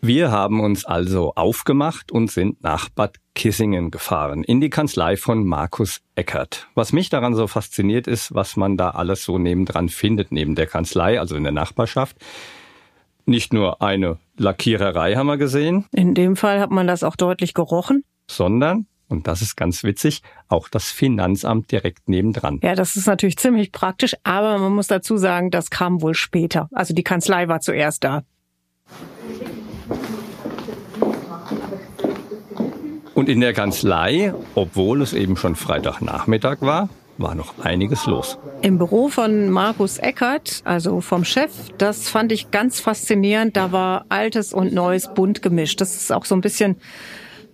Wir 0.01 0.33
haben 0.33 0.61
uns 0.61 0.85
also 0.85 1.33
aufgemacht 1.37 2.11
und 2.11 2.31
sind 2.31 2.63
nach 2.63 2.89
Bad 2.89 3.19
Kissingen 3.35 3.93
gefahren, 3.93 4.43
in 4.43 4.61
die 4.61 4.69
Kanzlei 4.69 5.17
von 5.17 5.47
Markus 5.47 6.01
Eckert. 6.17 6.67
Was 6.75 6.93
mich 6.93 7.09
daran 7.09 7.35
so 7.35 7.47
fasziniert 7.47 8.09
ist, 8.09 8.35
was 8.35 8.57
man 8.57 8.77
da 8.77 8.91
alles 8.91 9.25
so 9.25 9.39
nebendran 9.39 9.89
findet, 9.89 10.33
neben 10.33 10.57
der 10.57 10.67
Kanzlei, 10.67 11.21
also 11.21 11.37
in 11.37 11.45
der 11.45 11.53
Nachbarschaft. 11.53 12.17
Nicht 13.27 13.53
nur 13.53 13.81
eine 13.81 14.19
Lackiererei 14.37 15.15
haben 15.15 15.29
wir 15.29 15.37
gesehen. 15.37 15.87
In 15.93 16.15
dem 16.15 16.35
Fall 16.35 16.59
hat 16.59 16.73
man 16.73 16.89
das 16.89 17.05
auch 17.05 17.15
deutlich 17.15 17.55
gerochen. 17.55 18.03
Sondern 18.29 18.87
und 19.13 19.27
das 19.27 19.43
ist 19.43 19.57
ganz 19.57 19.85
witzig, 19.85 20.23
auch 20.49 20.71
das 20.71 20.91
Finanzamt 20.91 21.71
direkt 21.71 22.09
nebendran. 22.09 22.61
Ja, 22.63 22.75
das 22.75 22.97
ist 22.97 23.07
natürlich 23.07 23.37
ziemlich 23.37 23.71
praktisch, 23.71 24.17
aber 24.25 24.57
man 24.57 24.73
muss 24.73 24.87
dazu 24.87 25.19
sagen, 25.19 25.51
das 25.51 25.69
kam 25.69 26.01
wohl 26.01 26.15
später. 26.15 26.71
Also 26.73 26.95
die 26.95 27.05
Kanzlei 27.05 27.47
war 27.47 27.61
zuerst 27.61 28.05
da. 28.05 28.23
Und 33.15 33.29
in 33.29 33.41
der 33.41 33.53
Kanzlei, 33.53 34.35
obwohl 34.55 35.03
es 35.03 35.13
eben 35.13 35.37
schon 35.37 35.55
Freitagnachmittag 35.55 36.59
war, 36.61 36.89
war 37.19 37.35
noch 37.35 37.59
einiges 37.63 38.07
los. 38.07 38.39
Im 38.63 38.79
Büro 38.79 39.09
von 39.09 39.51
Markus 39.51 39.99
Eckert, 39.99 40.63
also 40.65 41.01
vom 41.01 41.25
Chef, 41.25 41.51
das 41.79 42.09
fand 42.09 42.33
ich 42.33 42.51
ganz 42.51 42.81
faszinierend. 42.81 43.57
Da 43.57 43.71
war 43.71 44.07
Altes 44.09 44.53
und 44.53 44.73
Neues 44.73 45.13
bunt 45.15 45.43
gemischt. 45.43 45.81
Das 45.81 45.95
ist 45.95 46.11
auch 46.13 46.25
so 46.25 46.35
ein 46.35 46.41
bisschen 46.41 46.77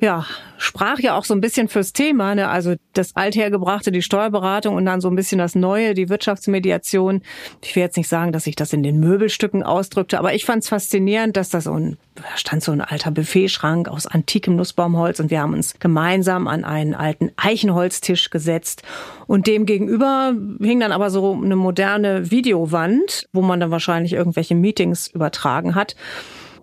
ja, 0.00 0.25
sprach 0.59 1.00
ja 1.00 1.17
auch 1.17 1.25
so 1.25 1.35
ein 1.35 1.40
bisschen 1.40 1.69
fürs 1.69 1.93
Thema, 1.93 2.35
ne? 2.35 2.49
also 2.49 2.75
das 2.93 3.17
Althergebrachte, 3.17 3.90
die 3.90 4.02
Steuerberatung 4.02 4.76
und 4.76 4.87
dann 4.87 5.00
so 5.00 5.09
ein 5.09 5.17
bisschen 5.17 5.38
das 5.38 5.57
Neue, 5.57 5.95
die 5.95 6.09
Wirtschaftsmediation. 6.09 7.23
Ich 7.62 7.75
will 7.75 7.83
jetzt 7.83 7.97
nicht 7.97 8.09
sagen, 8.09 8.31
dass 8.31 8.45
sich 8.45 8.55
das 8.55 8.73
in 8.73 8.85
den 8.85 9.00
Möbelstücken 9.00 9.64
ausdrückte, 9.64 10.19
aber 10.19 10.35
ich 10.35 10.45
fand 10.45 10.62
es 10.62 10.69
faszinierend, 10.69 11.37
dass 11.37 11.50
da 11.50 11.61
so 11.61 11.73
ein, 11.73 11.97
da 12.14 12.23
stand 12.37 12.62
so 12.62 12.71
ein 12.71 12.81
alter 12.81 13.11
Buffetschrank 13.11 13.88
aus 13.88 14.07
antikem 14.07 14.55
Nussbaumholz 14.55 15.19
und 15.19 15.31
wir 15.31 15.40
haben 15.40 15.55
uns 15.55 15.75
gemeinsam 15.81 16.47
an 16.47 16.64
einen 16.64 16.95
alten 16.95 17.33
Eichenholztisch 17.37 18.31
gesetzt 18.31 18.83
und 19.26 19.49
dem 19.49 19.67
gegenüber 19.67 20.35
hing 20.61 20.78
dann 20.78 20.93
aber 20.93 21.11
so 21.11 21.33
eine 21.33 21.57
moderne 21.57 22.31
Videowand, 22.31 23.28
wo 23.33 23.43
man 23.43 23.59
dann 23.59 23.73
wahrscheinlich 23.73 24.12
irgendwelche 24.12 24.55
Meetings 24.55 25.09
übertragen 25.09 25.75
hat. 25.75 25.97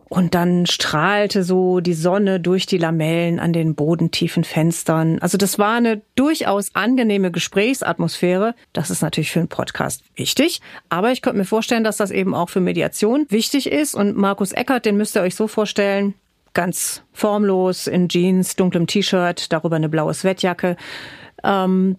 Und 0.07 0.35
dann 0.35 0.65
strahlte 0.67 1.43
so 1.43 1.79
die 1.79 1.93
Sonne 1.93 2.39
durch 2.39 2.65
die 2.65 2.77
Lamellen 2.77 3.39
an 3.39 3.53
den 3.53 3.75
bodentiefen 3.75 4.43
Fenstern. 4.43 5.19
Also 5.19 5.37
das 5.37 5.57
war 5.57 5.75
eine 5.75 6.01
durchaus 6.15 6.73
angenehme 6.75 7.31
Gesprächsatmosphäre. 7.31 8.53
Das 8.71 8.91
ist 8.91 9.01
natürlich 9.01 9.31
für 9.31 9.39
einen 9.39 9.47
Podcast 9.47 10.03
wichtig. 10.15 10.61
Aber 10.89 11.11
ich 11.11 11.21
könnte 11.21 11.39
mir 11.39 11.45
vorstellen, 11.45 11.83
dass 11.83 11.97
das 11.97 12.11
eben 12.11 12.35
auch 12.35 12.49
für 12.49 12.61
Mediation 12.61 13.25
wichtig 13.29 13.71
ist. 13.71 13.95
Und 13.95 14.15
Markus 14.15 14.51
Eckert, 14.51 14.85
den 14.85 14.97
müsst 14.97 15.15
ihr 15.15 15.21
euch 15.21 15.35
so 15.35 15.47
vorstellen, 15.47 16.13
ganz 16.53 17.03
formlos 17.11 17.87
in 17.87 18.07
Jeans, 18.07 18.55
dunklem 18.55 18.87
T-Shirt, 18.87 19.51
darüber 19.51 19.75
eine 19.75 19.89
blaue 19.89 20.13
Sweatjacke. 20.13 20.77
Ähm, 21.43 21.97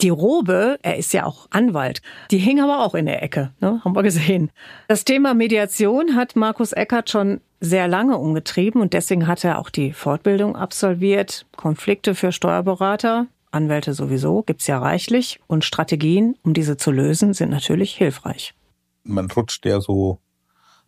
die 0.00 0.08
Robe, 0.10 0.78
er 0.82 0.96
ist 0.96 1.12
ja 1.12 1.24
auch 1.24 1.48
Anwalt, 1.50 2.02
die 2.30 2.38
hing 2.38 2.60
aber 2.60 2.84
auch 2.84 2.94
in 2.94 3.06
der 3.06 3.22
Ecke, 3.22 3.52
ne? 3.60 3.80
haben 3.84 3.96
wir 3.96 4.02
gesehen. 4.02 4.50
Das 4.86 5.04
Thema 5.04 5.34
Mediation 5.34 6.14
hat 6.14 6.36
Markus 6.36 6.72
Eckert 6.72 7.10
schon 7.10 7.40
sehr 7.60 7.88
lange 7.88 8.18
umgetrieben 8.18 8.80
und 8.80 8.92
deswegen 8.92 9.26
hat 9.26 9.44
er 9.44 9.58
auch 9.58 9.70
die 9.70 9.92
Fortbildung 9.92 10.56
absolviert. 10.56 11.46
Konflikte 11.56 12.14
für 12.14 12.32
Steuerberater, 12.32 13.26
Anwälte 13.50 13.94
sowieso, 13.94 14.42
gibt's 14.42 14.66
ja 14.66 14.78
reichlich 14.78 15.40
und 15.46 15.64
Strategien, 15.64 16.36
um 16.42 16.54
diese 16.54 16.76
zu 16.76 16.90
lösen, 16.90 17.34
sind 17.34 17.50
natürlich 17.50 17.94
hilfreich. 17.94 18.54
Man 19.04 19.30
rutscht 19.30 19.64
ja 19.66 19.80
so 19.80 20.20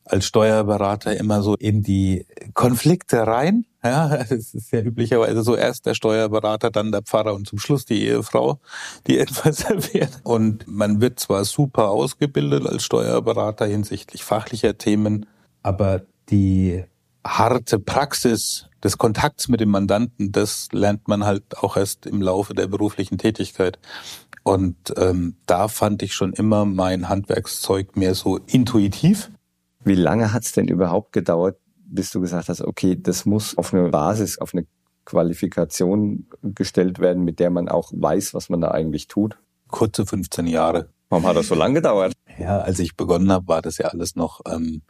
als 0.04 0.26
Steuerberater 0.26 1.16
immer 1.16 1.42
so 1.42 1.54
in 1.56 1.82
die 1.82 2.26
Konflikte 2.54 3.26
rein. 3.26 3.66
Ja, 3.82 4.14
es 4.30 4.54
ist 4.54 4.72
ja 4.72 4.80
üblicherweise 4.80 5.42
so 5.42 5.56
erst 5.56 5.86
der 5.86 5.94
Steuerberater, 5.94 6.70
dann 6.70 6.92
der 6.92 7.02
Pfarrer 7.02 7.34
und 7.34 7.46
zum 7.46 7.58
Schluss 7.58 7.84
die 7.84 8.04
Ehefrau, 8.06 8.60
die 9.06 9.18
etwas 9.20 9.64
erfährt. 9.64 10.20
Und 10.22 10.66
man 10.66 11.00
wird 11.00 11.20
zwar 11.20 11.44
super 11.44 11.90
ausgebildet 11.90 12.66
als 12.66 12.84
Steuerberater 12.84 13.66
hinsichtlich 13.66 14.24
fachlicher 14.24 14.76
Themen, 14.76 15.26
aber 15.62 16.02
die 16.30 16.84
harte 17.24 17.78
Praxis 17.78 18.66
des 18.82 18.98
Kontakts 18.98 19.48
mit 19.48 19.60
dem 19.60 19.70
Mandanten, 19.70 20.32
das 20.32 20.68
lernt 20.72 21.06
man 21.08 21.24
halt 21.24 21.58
auch 21.58 21.76
erst 21.76 22.06
im 22.06 22.22
Laufe 22.22 22.54
der 22.54 22.66
beruflichen 22.66 23.18
Tätigkeit. 23.18 23.78
Und 24.42 24.76
ähm, 24.96 25.36
da 25.46 25.68
fand 25.68 26.02
ich 26.02 26.14
schon 26.14 26.32
immer 26.32 26.64
mein 26.64 27.08
Handwerkszeug 27.08 27.96
mehr 27.96 28.14
so 28.14 28.38
intuitiv. 28.38 29.30
Wie 29.84 29.94
lange 29.94 30.32
hat 30.32 30.44
es 30.44 30.52
denn 30.52 30.68
überhaupt 30.68 31.12
gedauert, 31.12 31.58
bis 31.84 32.10
du 32.10 32.20
gesagt 32.20 32.48
hast, 32.48 32.62
okay, 32.62 32.96
das 32.98 33.26
muss 33.26 33.56
auf 33.58 33.74
eine 33.74 33.88
Basis, 33.90 34.38
auf 34.38 34.54
eine 34.54 34.66
Qualifikation 35.04 36.26
gestellt 36.42 37.00
werden, 37.00 37.24
mit 37.24 37.38
der 37.38 37.50
man 37.50 37.68
auch 37.68 37.92
weiß, 37.94 38.32
was 38.32 38.48
man 38.48 38.60
da 38.60 38.70
eigentlich 38.70 39.08
tut? 39.08 39.36
Kurze 39.68 40.06
15 40.06 40.46
Jahre. 40.46 40.88
Warum 41.08 41.26
hat 41.26 41.36
das 41.36 41.48
so 41.48 41.54
lange 41.54 41.74
gedauert? 41.74 42.12
Ja, 42.38 42.60
als 42.60 42.78
ich 42.78 42.96
begonnen 42.96 43.30
habe, 43.30 43.48
war 43.48 43.62
das 43.62 43.78
ja 43.78 43.86
alles 43.86 44.16
noch 44.16 44.40
ähm, 44.46 44.82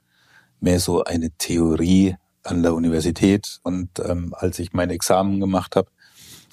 mehr 0.60 0.80
so 0.80 1.04
eine 1.04 1.30
Theorie 1.32 2.16
an 2.42 2.62
der 2.62 2.74
Universität. 2.74 3.58
Und 3.62 3.90
ähm, 4.00 4.34
als 4.36 4.58
ich 4.58 4.72
mein 4.72 4.90
Examen 4.90 5.40
gemacht 5.40 5.76
habe, 5.76 5.90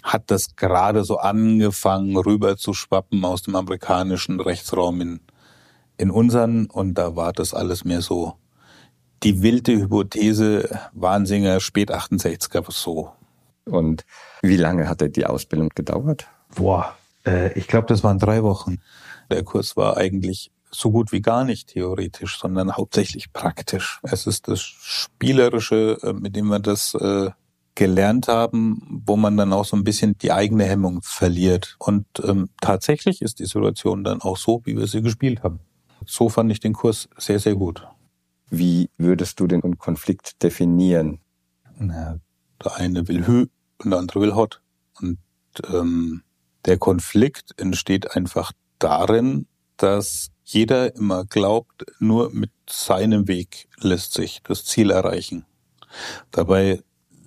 hat 0.04 0.32
das 0.32 0.56
gerade 0.56 1.04
so 1.04 1.18
angefangen, 1.18 2.16
rüber 2.18 2.58
zu 2.58 2.74
schwappen 2.74 3.26
aus 3.26 3.42
dem 3.42 3.56
amerikanischen 3.56 4.40
Rechtsraum 4.40 5.02
in, 5.02 5.20
in 5.98 6.12
unseren. 6.12 6.68
Und 6.68 6.96
da 6.96 7.16
war 7.16 7.34
das 7.34 7.54
alles 7.54 7.84
mehr 7.84 8.02
so 8.02 8.36
die 9.24 9.42
wilde 9.42 9.74
Hypothese 9.74 10.80
Wahnsinger 10.94 11.60
spät 11.60 11.92
68er 11.92 12.72
so. 12.72 13.12
Und 13.66 14.06
wie 14.42 14.58
lange 14.58 14.88
hat 14.88 15.04
die 15.16 15.26
Ausbildung 15.26 15.70
gedauert? 15.76 16.28
Boah, 16.56 16.96
äh, 17.26 17.52
ich 17.54 17.68
glaube, 17.68 17.88
das 17.88 18.04
waren 18.04 18.20
drei 18.20 18.44
Wochen. 18.44 18.80
Der 19.30 19.44
Kurs 19.44 19.76
war 19.76 19.98
eigentlich 19.98 20.52
so 20.78 20.92
gut 20.92 21.12
wie 21.12 21.22
gar 21.22 21.44
nicht 21.44 21.70
theoretisch, 21.70 22.40
sondern 22.40 22.76
hauptsächlich 22.76 23.34
praktisch. 23.34 24.00
Es 24.04 24.28
ist 24.28 24.48
das 24.48 24.62
Spielerische, 24.62 25.98
äh, 26.04 26.14
mit 26.14 26.36
dem 26.36 26.48
wir 26.48 26.60
das 26.60 26.94
äh, 26.94 27.32
gelernt 27.76 28.28
haben, 28.28 28.82
wo 29.06 29.16
man 29.18 29.38
dann 29.38 29.54
auch 29.54 29.66
so 29.66 29.76
ein 29.78 29.84
bisschen 29.84 30.18
die 30.18 30.32
eigene 30.32 30.66
Hemmung 30.66 31.02
verliert. 31.04 31.76
Und 31.80 32.06
ähm, 32.24 32.50
tatsächlich 32.60 33.22
ist 33.22 33.40
die 33.40 33.46
Situation 33.46 34.04
dann 34.04 34.22
auch 34.22 34.38
so, 34.38 34.62
wie 34.66 34.76
wir 34.76 34.88
sie 34.88 35.02
gespielt 35.02 35.44
haben. 35.44 35.60
So 36.06 36.30
fand 36.30 36.52
ich 36.52 36.60
den 36.60 36.74
Kurs 36.74 37.08
sehr, 37.18 37.40
sehr 37.40 37.56
gut. 37.56 37.88
Wie 38.50 38.90
würdest 38.98 39.40
du 39.40 39.48
den 39.48 39.78
Konflikt 39.78 40.42
definieren? 40.42 41.20
Na, 41.78 42.20
der 42.64 42.76
eine 42.78 43.08
will 43.08 43.28
Hü 43.28 43.46
und 43.84 43.92
der 43.92 44.00
andere 44.00 44.22
will 44.22 44.36
Hot. 44.36 44.62
Und 45.00 45.20
ähm, 45.72 46.24
der 46.66 46.78
Konflikt 46.78 47.54
entsteht 47.58 48.16
einfach 48.16 48.52
darin, 48.80 49.48
dass 49.78 50.32
jeder 50.48 50.96
immer 50.96 51.26
glaubt, 51.26 51.86
nur 52.00 52.32
mit 52.32 52.52
seinem 52.70 53.28
Weg 53.28 53.68
lässt 53.80 54.14
sich 54.14 54.42
das 54.44 54.64
Ziel 54.64 54.92
erreichen. 54.92 55.46
Dabei 56.32 56.82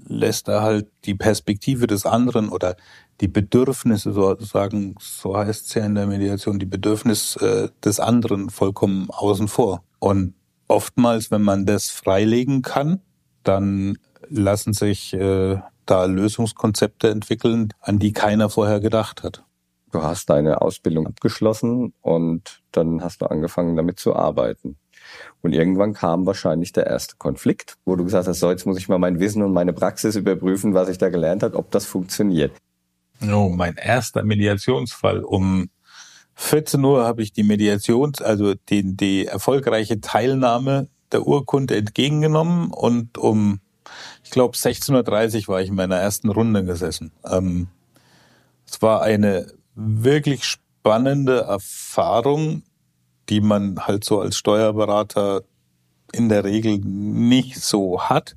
lässt 0.06 0.48
er 0.48 0.62
halt 0.62 0.88
die 1.04 1.14
Perspektive 1.14 1.86
des 1.86 2.06
anderen 2.06 2.48
oder 2.48 2.76
die 3.20 3.28
Bedürfnisse 3.28 4.12
sozusagen, 4.12 4.94
so 4.98 5.36
heißt 5.36 5.66
es 5.66 5.74
ja 5.74 5.84
in 5.84 5.94
der 5.94 6.06
Mediation, 6.06 6.58
die 6.58 6.66
Bedürfnisse 6.66 7.70
äh, 7.70 7.84
des 7.84 8.00
anderen 8.00 8.48
vollkommen 8.48 9.10
außen 9.10 9.48
vor. 9.48 9.84
Und 9.98 10.34
oftmals, 10.66 11.30
wenn 11.30 11.42
man 11.42 11.66
das 11.66 11.90
freilegen 11.90 12.62
kann, 12.62 13.00
dann 13.44 13.98
lassen 14.28 14.72
sich 14.72 15.12
äh, 15.12 15.60
da 15.84 16.04
Lösungskonzepte 16.06 17.10
entwickeln, 17.10 17.74
an 17.80 17.98
die 17.98 18.12
keiner 18.12 18.48
vorher 18.48 18.80
gedacht 18.80 19.22
hat. 19.22 19.44
Du 19.92 20.02
hast 20.02 20.30
deine 20.30 20.62
Ausbildung 20.62 21.06
abgeschlossen 21.06 21.92
und 22.00 22.62
dann 22.72 23.02
hast 23.02 23.22
du 23.22 23.26
angefangen 23.26 23.76
damit 23.76 23.98
zu 23.98 24.14
arbeiten. 24.14 24.76
Und 25.42 25.52
irgendwann 25.52 25.94
kam 25.94 26.26
wahrscheinlich 26.26 26.72
der 26.72 26.86
erste 26.86 27.16
Konflikt, 27.16 27.76
wo 27.84 27.96
du 27.96 28.04
gesagt 28.04 28.28
hast, 28.28 28.40
so 28.40 28.50
jetzt 28.50 28.66
muss 28.66 28.78
ich 28.78 28.88
mal 28.88 28.98
mein 28.98 29.18
Wissen 29.18 29.42
und 29.42 29.52
meine 29.52 29.72
Praxis 29.72 30.14
überprüfen, 30.14 30.74
was 30.74 30.88
ich 30.88 30.98
da 30.98 31.08
gelernt 31.08 31.42
habe, 31.42 31.56
ob 31.56 31.70
das 31.70 31.86
funktioniert. 31.86 32.52
Oh, 33.22 33.48
mein 33.48 33.76
erster 33.76 34.22
Mediationsfall. 34.22 35.24
Um 35.24 35.70
14 36.34 36.82
Uhr 36.82 37.04
habe 37.04 37.22
ich 37.22 37.32
die 37.32 37.42
Mediations, 37.42 38.22
also 38.22 38.54
die, 38.54 38.96
die 38.96 39.26
erfolgreiche 39.26 40.00
Teilnahme 40.00 40.88
der 41.12 41.26
Urkunde 41.26 41.76
entgegengenommen 41.76 42.70
und 42.70 43.18
um, 43.18 43.60
ich 44.22 44.30
glaube, 44.30 44.56
16.30 44.56 45.42
Uhr 45.42 45.48
war 45.48 45.60
ich 45.60 45.68
in 45.68 45.74
meiner 45.74 45.96
ersten 45.96 46.30
Runde 46.30 46.64
gesessen. 46.64 47.12
Ähm, 47.24 47.68
es 48.66 48.80
war 48.80 49.02
eine 49.02 49.52
wirklich 49.80 50.44
spannende 50.44 51.42
Erfahrung, 51.42 52.62
die 53.28 53.40
man 53.40 53.86
halt 53.86 54.04
so 54.04 54.20
als 54.20 54.36
Steuerberater 54.36 55.42
in 56.12 56.28
der 56.28 56.44
Regel 56.44 56.78
nicht 56.78 57.60
so 57.60 58.02
hat. 58.02 58.36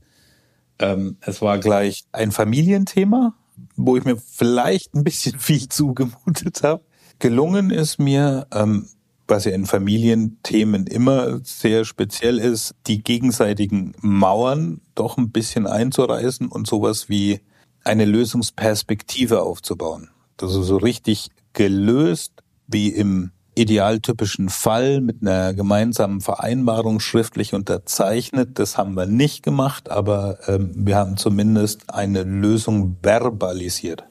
Ähm, 0.79 1.17
es 1.21 1.41
war 1.41 1.57
gleich 1.59 2.03
ein 2.11 2.31
Familienthema, 2.31 3.33
wo 3.75 3.97
ich 3.97 4.05
mir 4.05 4.17
vielleicht 4.17 4.93
ein 4.93 5.03
bisschen 5.03 5.39
viel 5.39 5.67
zugemutet 5.69 6.63
habe. 6.63 6.83
Gelungen 7.19 7.69
ist 7.69 7.99
mir, 7.99 8.47
ähm, 8.53 8.87
was 9.27 9.45
ja 9.45 9.53
in 9.53 9.65
Familienthemen 9.65 10.87
immer 10.87 11.39
sehr 11.43 11.85
speziell 11.85 12.39
ist, 12.39 12.75
die 12.87 13.01
gegenseitigen 13.01 13.93
Mauern 14.01 14.81
doch 14.95 15.17
ein 15.17 15.31
bisschen 15.31 15.65
einzureißen 15.65 16.49
und 16.49 16.67
sowas 16.67 17.07
wie 17.09 17.39
eine 17.83 18.05
Lösungsperspektive 18.05 19.41
aufzubauen. 19.41 20.09
Also 20.43 20.61
so 20.61 20.75
richtig 20.75 21.29
gelöst 21.53 22.33
wie 22.67 22.89
im 22.89 23.31
idealtypischen 23.55 24.49
Fall 24.49 24.99
mit 24.99 25.21
einer 25.21 25.53
gemeinsamen 25.53 26.19
Vereinbarung 26.19 26.99
schriftlich 26.99 27.53
unterzeichnet. 27.53 28.59
Das 28.59 28.77
haben 28.77 28.95
wir 28.95 29.05
nicht 29.05 29.41
gemacht, 29.41 29.89
aber 29.89 30.39
ähm, 30.47 30.71
wir 30.75 30.97
haben 30.97 31.15
zumindest 31.15 31.89
eine 31.93 32.23
Lösung 32.23 32.97
verbalisiert. 33.01 34.03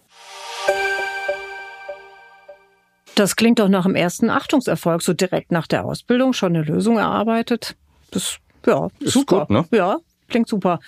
Das 3.14 3.36
klingt 3.36 3.58
doch 3.58 3.68
nach 3.68 3.84
dem 3.84 3.94
ersten 3.94 4.30
Achtungserfolg, 4.30 5.02
so 5.02 5.12
direkt 5.12 5.52
nach 5.52 5.66
der 5.66 5.84
Ausbildung 5.84 6.32
schon 6.32 6.56
eine 6.56 6.64
Lösung 6.64 6.96
erarbeitet. 6.96 7.76
Das 8.10 8.38
ja, 8.64 8.88
ist 9.00 9.12
super. 9.12 9.40
Gut, 9.40 9.50
ne? 9.50 9.64
Ja, 9.70 9.98
klingt 10.30 10.48
super. 10.48 10.80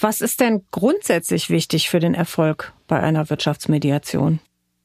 Was 0.00 0.20
ist 0.22 0.40
denn 0.40 0.64
grundsätzlich 0.72 1.50
wichtig 1.50 1.88
für 1.88 2.00
den 2.00 2.14
Erfolg 2.14 2.72
bei 2.88 2.98
einer 2.98 3.30
Wirtschaftsmediation? 3.30 4.40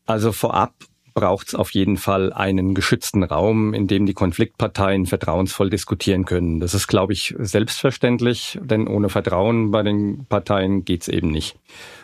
Also 0.05 0.31
vorab 0.31 0.73
braucht 1.13 1.49
es 1.49 1.55
auf 1.55 1.71
jeden 1.71 1.97
Fall 1.97 2.33
einen 2.33 2.73
geschützten 2.73 3.23
Raum, 3.23 3.73
in 3.73 3.87
dem 3.87 4.05
die 4.05 4.13
Konfliktparteien 4.13 5.05
vertrauensvoll 5.05 5.69
diskutieren 5.69 6.25
können. 6.25 6.59
Das 6.59 6.73
ist, 6.73 6.87
glaube 6.87 7.13
ich, 7.13 7.35
selbstverständlich, 7.37 8.59
denn 8.61 8.87
ohne 8.87 9.09
Vertrauen 9.09 9.71
bei 9.71 9.83
den 9.83 10.25
Parteien 10.27 10.85
geht's 10.85 11.07
eben 11.07 11.29
nicht. 11.29 11.55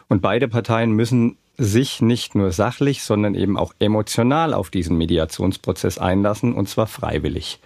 Und 0.08 0.22
beide 0.22 0.48
Parteien 0.48 0.92
müssen 0.92 1.38
sich 1.60 2.02
nicht 2.02 2.36
nur 2.36 2.52
sachlich, 2.54 3.04
sondern 3.04 3.36
eben 3.36 3.58
auch 3.58 3.74
emotional 3.80 4.54
auf 4.54 4.70
diesen 4.70 4.98
Mediationsprozess 4.98 5.98
einlassen, 5.98 6.54
und 6.54 6.70
zwar 6.70 6.88
freiwillig. 6.88 7.60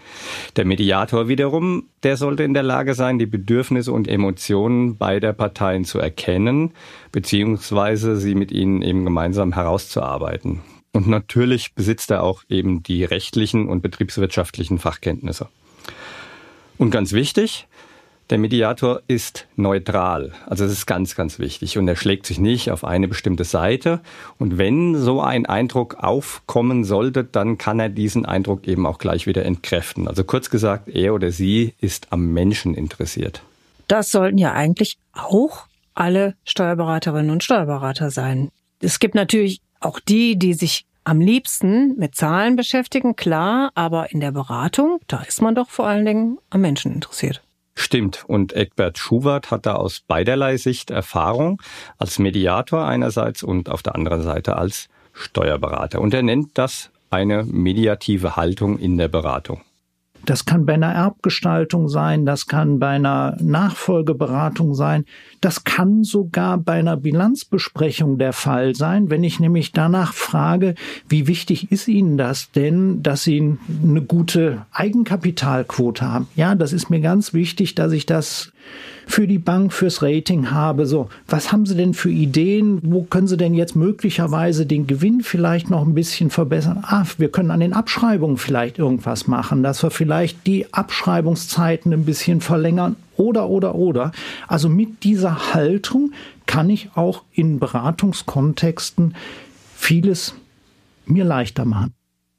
Der 0.56 0.66
Mediator 0.66 1.28
wiederum, 1.28 1.86
der 2.02 2.18
sollte 2.18 2.44
in 2.44 2.56
der 2.56 2.64
Lage 2.64 2.96
sein, 2.96 3.20
die 3.20 3.28
Bedürfnisse 3.28 3.92
und 3.92 4.08
Emotionen 4.08 4.98
beider 4.98 5.32
Parteien 5.32 5.86
zu 5.86 6.00
erkennen, 6.00 6.72
beziehungsweise 7.12 8.18
sie 8.18 8.34
mit 8.34 8.52
ihnen 8.52 8.82
eben 8.82 9.06
gemeinsam 9.06 9.54
herauszuarbeiten. 9.54 10.62
Und 10.92 11.08
natürlich 11.08 11.74
besitzt 11.74 12.12
er 12.12 12.24
auch 12.24 12.44
eben 12.50 12.84
die 12.84 13.04
rechtlichen 13.04 13.70
und 13.70 13.82
betriebswirtschaftlichen 13.82 14.80
Fachkenntnisse. 14.80 15.48
Und 16.78 16.90
ganz 16.90 17.14
wichtig, 17.14 17.68
der 18.34 18.40
Mediator 18.40 19.04
ist 19.08 19.46
neutral. 19.58 20.32
Also 20.48 20.64
das 20.64 20.74
ist 20.74 20.88
ganz, 20.88 21.16
ganz 21.16 21.38
wichtig. 21.38 21.78
Und 21.78 21.88
er 21.88 21.96
schlägt 21.96 22.26
sich 22.26 22.40
nicht 22.40 22.72
auf 22.72 22.84
eine 22.84 23.08
bestimmte 23.08 23.44
Seite. 23.44 24.02
Und 24.40 24.58
wenn 24.58 24.98
so 24.98 25.22
ein 25.22 25.46
Eindruck 25.46 25.98
aufkommen 26.00 26.84
sollte, 26.84 27.24
dann 27.24 27.60
kann 27.60 27.80
er 27.80 27.90
diesen 27.90 28.26
Eindruck 28.26 28.68
eben 28.68 28.88
auch 28.88 28.98
gleich 28.98 29.28
wieder 29.28 29.46
entkräften. 29.46 30.08
Also 30.08 30.24
kurz 30.24 30.50
gesagt, 30.50 30.90
er 30.90 31.14
oder 31.14 31.30
sie 31.30 31.76
ist 31.80 32.08
am 32.10 32.34
Menschen 32.34 32.74
interessiert. 32.74 33.44
Das 33.88 34.10
sollten 34.10 34.40
ja 34.40 34.52
eigentlich 34.54 34.98
auch 35.14 35.68
alle 35.94 36.34
Steuerberaterinnen 36.44 37.30
und 37.30 37.44
Steuerberater 37.44 38.10
sein. 38.10 38.50
Es 38.80 38.98
gibt 38.98 39.14
natürlich 39.14 39.62
auch 39.80 40.00
die, 40.00 40.40
die 40.40 40.56
sich 40.56 40.88
am 41.04 41.22
liebsten 41.22 42.00
mit 42.00 42.16
Zahlen 42.16 42.56
beschäftigen, 42.56 43.16
klar, 43.16 43.70
aber 43.76 44.12
in 44.12 44.22
der 44.22 44.32
Beratung, 44.32 45.02
da 45.06 45.22
ist 45.22 45.40
man 45.40 45.54
doch 45.54 45.70
vor 45.70 45.86
allen 45.86 46.06
Dingen 46.06 46.40
am 46.50 46.62
Menschen 46.62 46.92
interessiert. 46.92 47.44
Stimmt. 47.76 48.24
Und 48.28 48.56
Egbert 48.56 48.98
Schuwart 48.98 49.52
hat 49.52 49.66
da 49.66 49.76
aus 49.76 50.02
beiderlei 50.02 50.58
Sicht 50.58 50.92
Erfahrung 50.92 51.62
als 51.98 52.20
Mediator 52.20 52.86
einerseits 52.86 53.44
und 53.44 53.70
auf 53.70 53.82
der 53.82 53.96
anderen 53.96 54.22
Seite 54.22 54.58
als 54.58 54.90
Steuerberater. 55.14 56.02
Und 56.02 56.14
er 56.14 56.24
nennt 56.24 56.58
das 56.58 56.92
eine 57.10 57.44
mediative 57.44 58.36
Haltung 58.36 58.78
in 58.80 58.98
der 58.98 59.08
Beratung. 59.08 59.62
Das 60.26 60.46
kann 60.46 60.66
bei 60.66 60.76
einer 60.76 60.94
Erbgestaltung 60.94 61.90
sein, 61.90 62.26
das 62.26 62.48
kann 62.48 62.80
bei 62.80 62.90
einer 62.90 63.36
Nachfolgeberatung 63.42 64.74
sein, 64.74 65.04
das 65.42 65.66
kann 65.66 66.06
sogar 66.06 66.58
bei 66.58 66.80
einer 66.80 66.96
Bilanzbesprechung 66.96 68.18
der 68.18 68.32
Fall 68.32 68.74
sein, 68.74 69.10
wenn 69.10 69.24
ich 69.26 69.42
nämlich 69.42 69.74
danach 69.74 70.14
frage, 70.14 70.76
wie 71.10 71.28
wichtig 71.28 71.72
ist 71.74 71.90
Ihnen 71.90 72.18
das 72.18 72.52
denn, 72.52 73.04
dass 73.04 73.24
Sie 73.24 73.58
eine 73.84 74.02
gute 74.02 74.66
Eigenkapitalquote 74.72 76.10
haben? 76.10 76.28
Ja, 76.36 76.56
das 76.56 76.72
ist 76.72 76.90
mir 76.90 77.02
ganz 77.02 77.34
wichtig, 77.34 77.76
dass 77.76 77.92
ich 77.92 78.06
das 78.06 78.53
für 79.06 79.28
die 79.28 79.40
Bank, 79.40 79.74
fürs 79.74 80.02
Rating 80.02 80.52
habe. 80.52 80.86
So, 80.86 81.10
was 81.28 81.52
haben 81.52 81.66
Sie 81.66 81.76
denn 81.76 81.94
für 81.94 82.10
Ideen? 82.10 82.80
Wo 82.84 83.04
können 83.04 83.28
Sie 83.28 83.38
denn 83.38 83.54
jetzt 83.54 83.76
möglicherweise 83.76 84.66
den 84.66 84.88
Gewinn 84.88 85.22
vielleicht 85.22 85.70
noch 85.70 85.86
ein 85.86 85.94
bisschen 85.94 86.30
verbessern? 86.30 86.84
Ah, 86.84 87.06
wir 87.18 87.30
können 87.30 87.52
an 87.52 87.60
den 87.60 87.74
Abschreibungen 87.74 88.38
vielleicht 88.38 88.80
irgendwas 88.80 89.28
machen, 89.28 89.64
dass 89.64 89.84
wir 89.84 89.92
vielleicht 89.92 90.48
die 90.48 90.74
Abschreibungszeiten 90.74 91.94
ein 91.94 92.06
bisschen 92.06 92.42
verlängern 92.42 92.96
oder, 93.18 93.50
oder, 93.50 93.76
oder. 93.76 94.12
Also 94.48 94.70
mit 94.70 95.04
dieser 95.04 95.54
Haltung 95.54 96.14
kann 96.46 96.70
ich 96.70 96.90
auch 96.96 97.24
in 97.32 97.60
Beratungskontexten 97.60 99.16
vieles 99.76 100.36
mir 101.06 101.26
leichter 101.26 101.66
machen. 101.66 101.94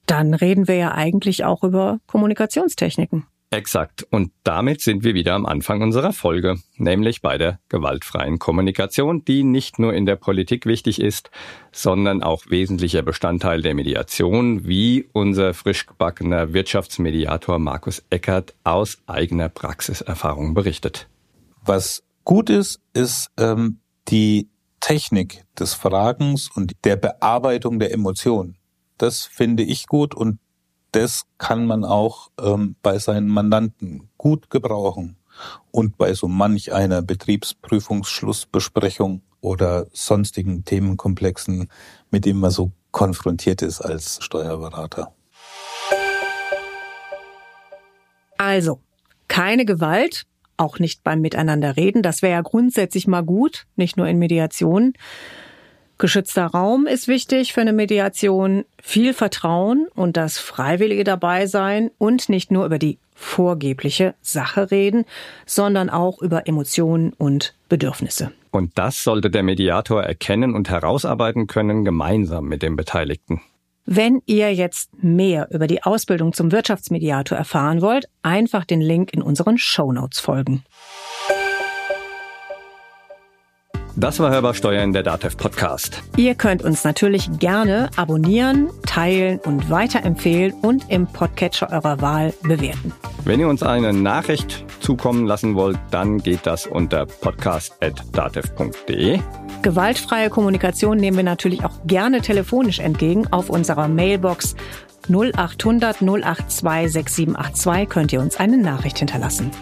Dann 0.07 0.35
reden 0.35 0.69
wir 0.69 0.77
ja 0.77 0.93
eigentlich 0.93 1.45
auch 1.45 1.63
über 1.63 1.99
Kommunikationstechniken. 2.07 3.25
Exakt. 3.55 4.05
Und 4.11 4.33
damit 4.43 4.81
sind 4.81 5.05
wir 5.05 5.15
wieder 5.15 5.35
am 5.35 5.47
Anfang 5.47 5.81
unserer 5.81 6.13
Folge, 6.13 6.57
nämlich 6.77 7.23
bei 7.23 7.39
der 7.39 7.61
gewaltfreien 7.69 8.41
Kommunikation, 8.41 9.25
die 9.25 9.45
nicht 9.45 9.79
nur 9.79 9.95
in 9.95 10.07
der 10.07 10.17
Politik 10.17 10.67
wichtig 10.67 11.01
ist, 11.01 11.31
sondern 11.71 12.25
auch 12.25 12.47
wesentlicher 12.49 13.03
Bestandteil 13.03 13.63
der 13.63 13.75
Mediation, 13.75 14.67
wie 14.67 15.09
unser 15.13 15.55
frisch 15.55 15.87
gebackener 15.87 16.53
Wirtschaftsmediator 16.53 17.61
Markus 17.61 18.03
Eckert 18.11 18.55
aus 18.65 18.99
eigener 19.07 19.49
Praxiserfahrung 19.49 20.55
berichtet. 20.55 21.09
Was 21.65 22.03
gut 22.25 22.51
ist, 22.51 22.81
ist 22.93 23.31
ähm, 23.39 23.79
die 24.09 24.49
Technik 24.81 25.45
des 25.57 25.75
Fragens 25.75 26.51
und 26.53 26.73
der 26.83 26.97
Bearbeitung 26.97 27.79
der 27.79 27.93
Emotionen. 27.93 28.57
Das 28.99 29.23
finde 29.23 29.63
ich 29.63 29.87
gut 29.87 30.13
und 30.13 30.41
das 30.95 31.27
kann 31.39 31.67
man 31.67 31.85
auch 31.85 32.31
ähm, 32.41 32.77
bei 32.83 32.99
seinen 32.99 33.29
Mandanten 33.29 34.09
gut 34.17 34.49
gebrauchen 34.49 35.17
und 35.73 35.99
bei 35.99 36.15
so 36.15 36.29
manch 36.29 36.73
einer 36.73 37.03
Betriebsprüfungsschlussbesprechung 37.03 39.23
oder 39.41 39.89
sonstigen 39.93 40.65
Themenkomplexen, 40.65 41.69
mit 42.11 42.25
dem 42.25 42.39
man 42.39 42.53
so 42.53 42.71
konfrontiert 42.93 43.63
ist 43.63 43.81
als 43.81 44.23
Steuerberater. 44.23 45.13
Also, 48.39 48.79
keine 49.27 49.65
Gewalt, 49.65 50.27
auch 50.57 50.79
nicht 50.79 51.03
beim 51.03 51.21
Miteinanderreden. 51.21 52.03
Das 52.03 52.23
wäre 52.23 52.35
ja 52.35 52.43
grundsätzlich 52.43 53.09
mal 53.09 53.23
gut, 53.23 53.67
nicht 53.75 53.97
nur 53.97 54.07
in 54.07 54.21
Mediation. 54.21 54.93
Geschützter 55.99 56.47
Raum 56.47 56.87
ist 56.87 57.07
wichtig 57.07 57.53
für 57.53 57.61
eine 57.61 57.73
Mediation, 57.73 58.65
viel 58.83 59.15
Vertrauen 59.15 59.87
und 59.95 60.17
das 60.17 60.39
freiwillige 60.39 61.05
dabei 61.05 61.47
sein 61.47 61.91
und 61.99 62.29
nicht 62.29 62.51
nur 62.51 62.67
über 62.67 62.79
die 62.79 62.99
vorgebliche 63.15 64.15
Sache 64.21 64.71
reden, 64.73 65.05
sondern 65.47 65.91
auch 65.91 66.21
über 66.21 66.49
Emotionen 66.49 67.13
und 67.13 67.55
Bedürfnisse. 67.69 68.33
Und 68.51 68.73
das 68.77 69.03
sollte 69.03 69.31
der 69.31 69.43
Mediator 69.43 70.03
erkennen 70.03 70.55
und 70.55 70.69
herausarbeiten 70.69 71.47
können, 71.47 71.85
gemeinsam 71.85 72.47
mit 72.47 72.63
dem 72.63 72.77
Beteiligten. 72.77 73.41
Wenn 73.87 74.23
ihr 74.25 74.55
jetzt 74.55 75.03
mehr 75.03 75.49
über 75.51 75.67
die 75.67 75.83
Ausbildung 75.83 76.33
zum 76.33 76.53
Wirtschaftsmediator 76.53 77.37
erfahren 77.37 77.83
wollt, 77.83 78.07
einfach 78.23 78.65
den 78.65 78.81
Link 78.81 79.13
in 79.13 79.23
unseren 79.23 79.59
Show 79.59 79.93
Notes 79.93 80.21
folgen. 80.21 80.65
Das 83.97 84.19
war 84.19 84.33
Hörbar 84.33 84.55
Steuern, 84.55 84.93
der 84.93 85.05
DATEV 85.05 85.37
Podcast. 85.37 86.03
Ihr 86.17 86.35
könnt 86.35 86.63
uns 86.63 86.83
natürlich 86.83 87.31
gerne 87.39 87.91
abonnieren, 87.95 88.71
teilen 88.85 89.39
und 89.39 89.71
weiterempfehlen 89.71 90.53
und 90.63 90.91
im 90.91 91.07
Podcatcher 91.07 91.71
eurer 91.71 92.01
Wahl 92.01 92.35
bewerten. 92.43 92.93
Wenn 93.25 93.39
ihr 93.39 93.49
uns 93.49 93.63
eine 93.63 93.93
Nachricht 93.93 94.65
zukommen 94.81 95.27
lassen 95.27 95.55
wollt, 95.55 95.79
dann 95.93 96.19
geht 96.19 96.45
das 96.45 96.67
unter 96.67 97.07
podcast.datev.de. 97.07 99.21
Gewaltfreie 99.63 100.29
Kommunikation 100.29 100.97
nehmen 100.97 101.19
wir 101.19 101.25
natürlich 101.25 101.65
auch 101.65 101.87
gerne 101.87 102.21
telefonisch 102.21 102.81
entgegen. 102.81 103.33
Auf 103.33 103.49
unserer 103.49 103.87
Mailbox 103.87 104.57
0800 105.09 106.01
082 106.01 106.93
6782 106.93 107.89
könnt 107.89 108.13
ihr 108.13 108.21
uns 108.21 108.37
eine 108.37 108.59
Nachricht 108.59 108.99
hinterlassen. 108.99 109.53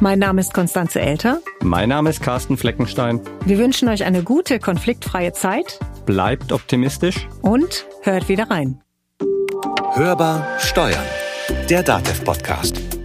Mein 0.00 0.18
Name 0.18 0.40
ist 0.42 0.52
Konstanze 0.52 1.00
Elter. 1.00 1.40
Mein 1.62 1.88
Name 1.88 2.10
ist 2.10 2.20
Carsten 2.20 2.58
Fleckenstein. 2.58 3.20
Wir 3.46 3.58
wünschen 3.58 3.88
euch 3.88 4.04
eine 4.04 4.22
gute, 4.22 4.58
konfliktfreie 4.58 5.32
Zeit. 5.32 5.78
Bleibt 6.04 6.52
optimistisch. 6.52 7.26
Und 7.40 7.86
hört 8.02 8.28
wieder 8.28 8.50
rein. 8.50 8.82
Hörbar 9.94 10.46
Steuern. 10.58 11.06
Der 11.70 11.82
Datev 11.82 12.22
Podcast. 12.24 12.95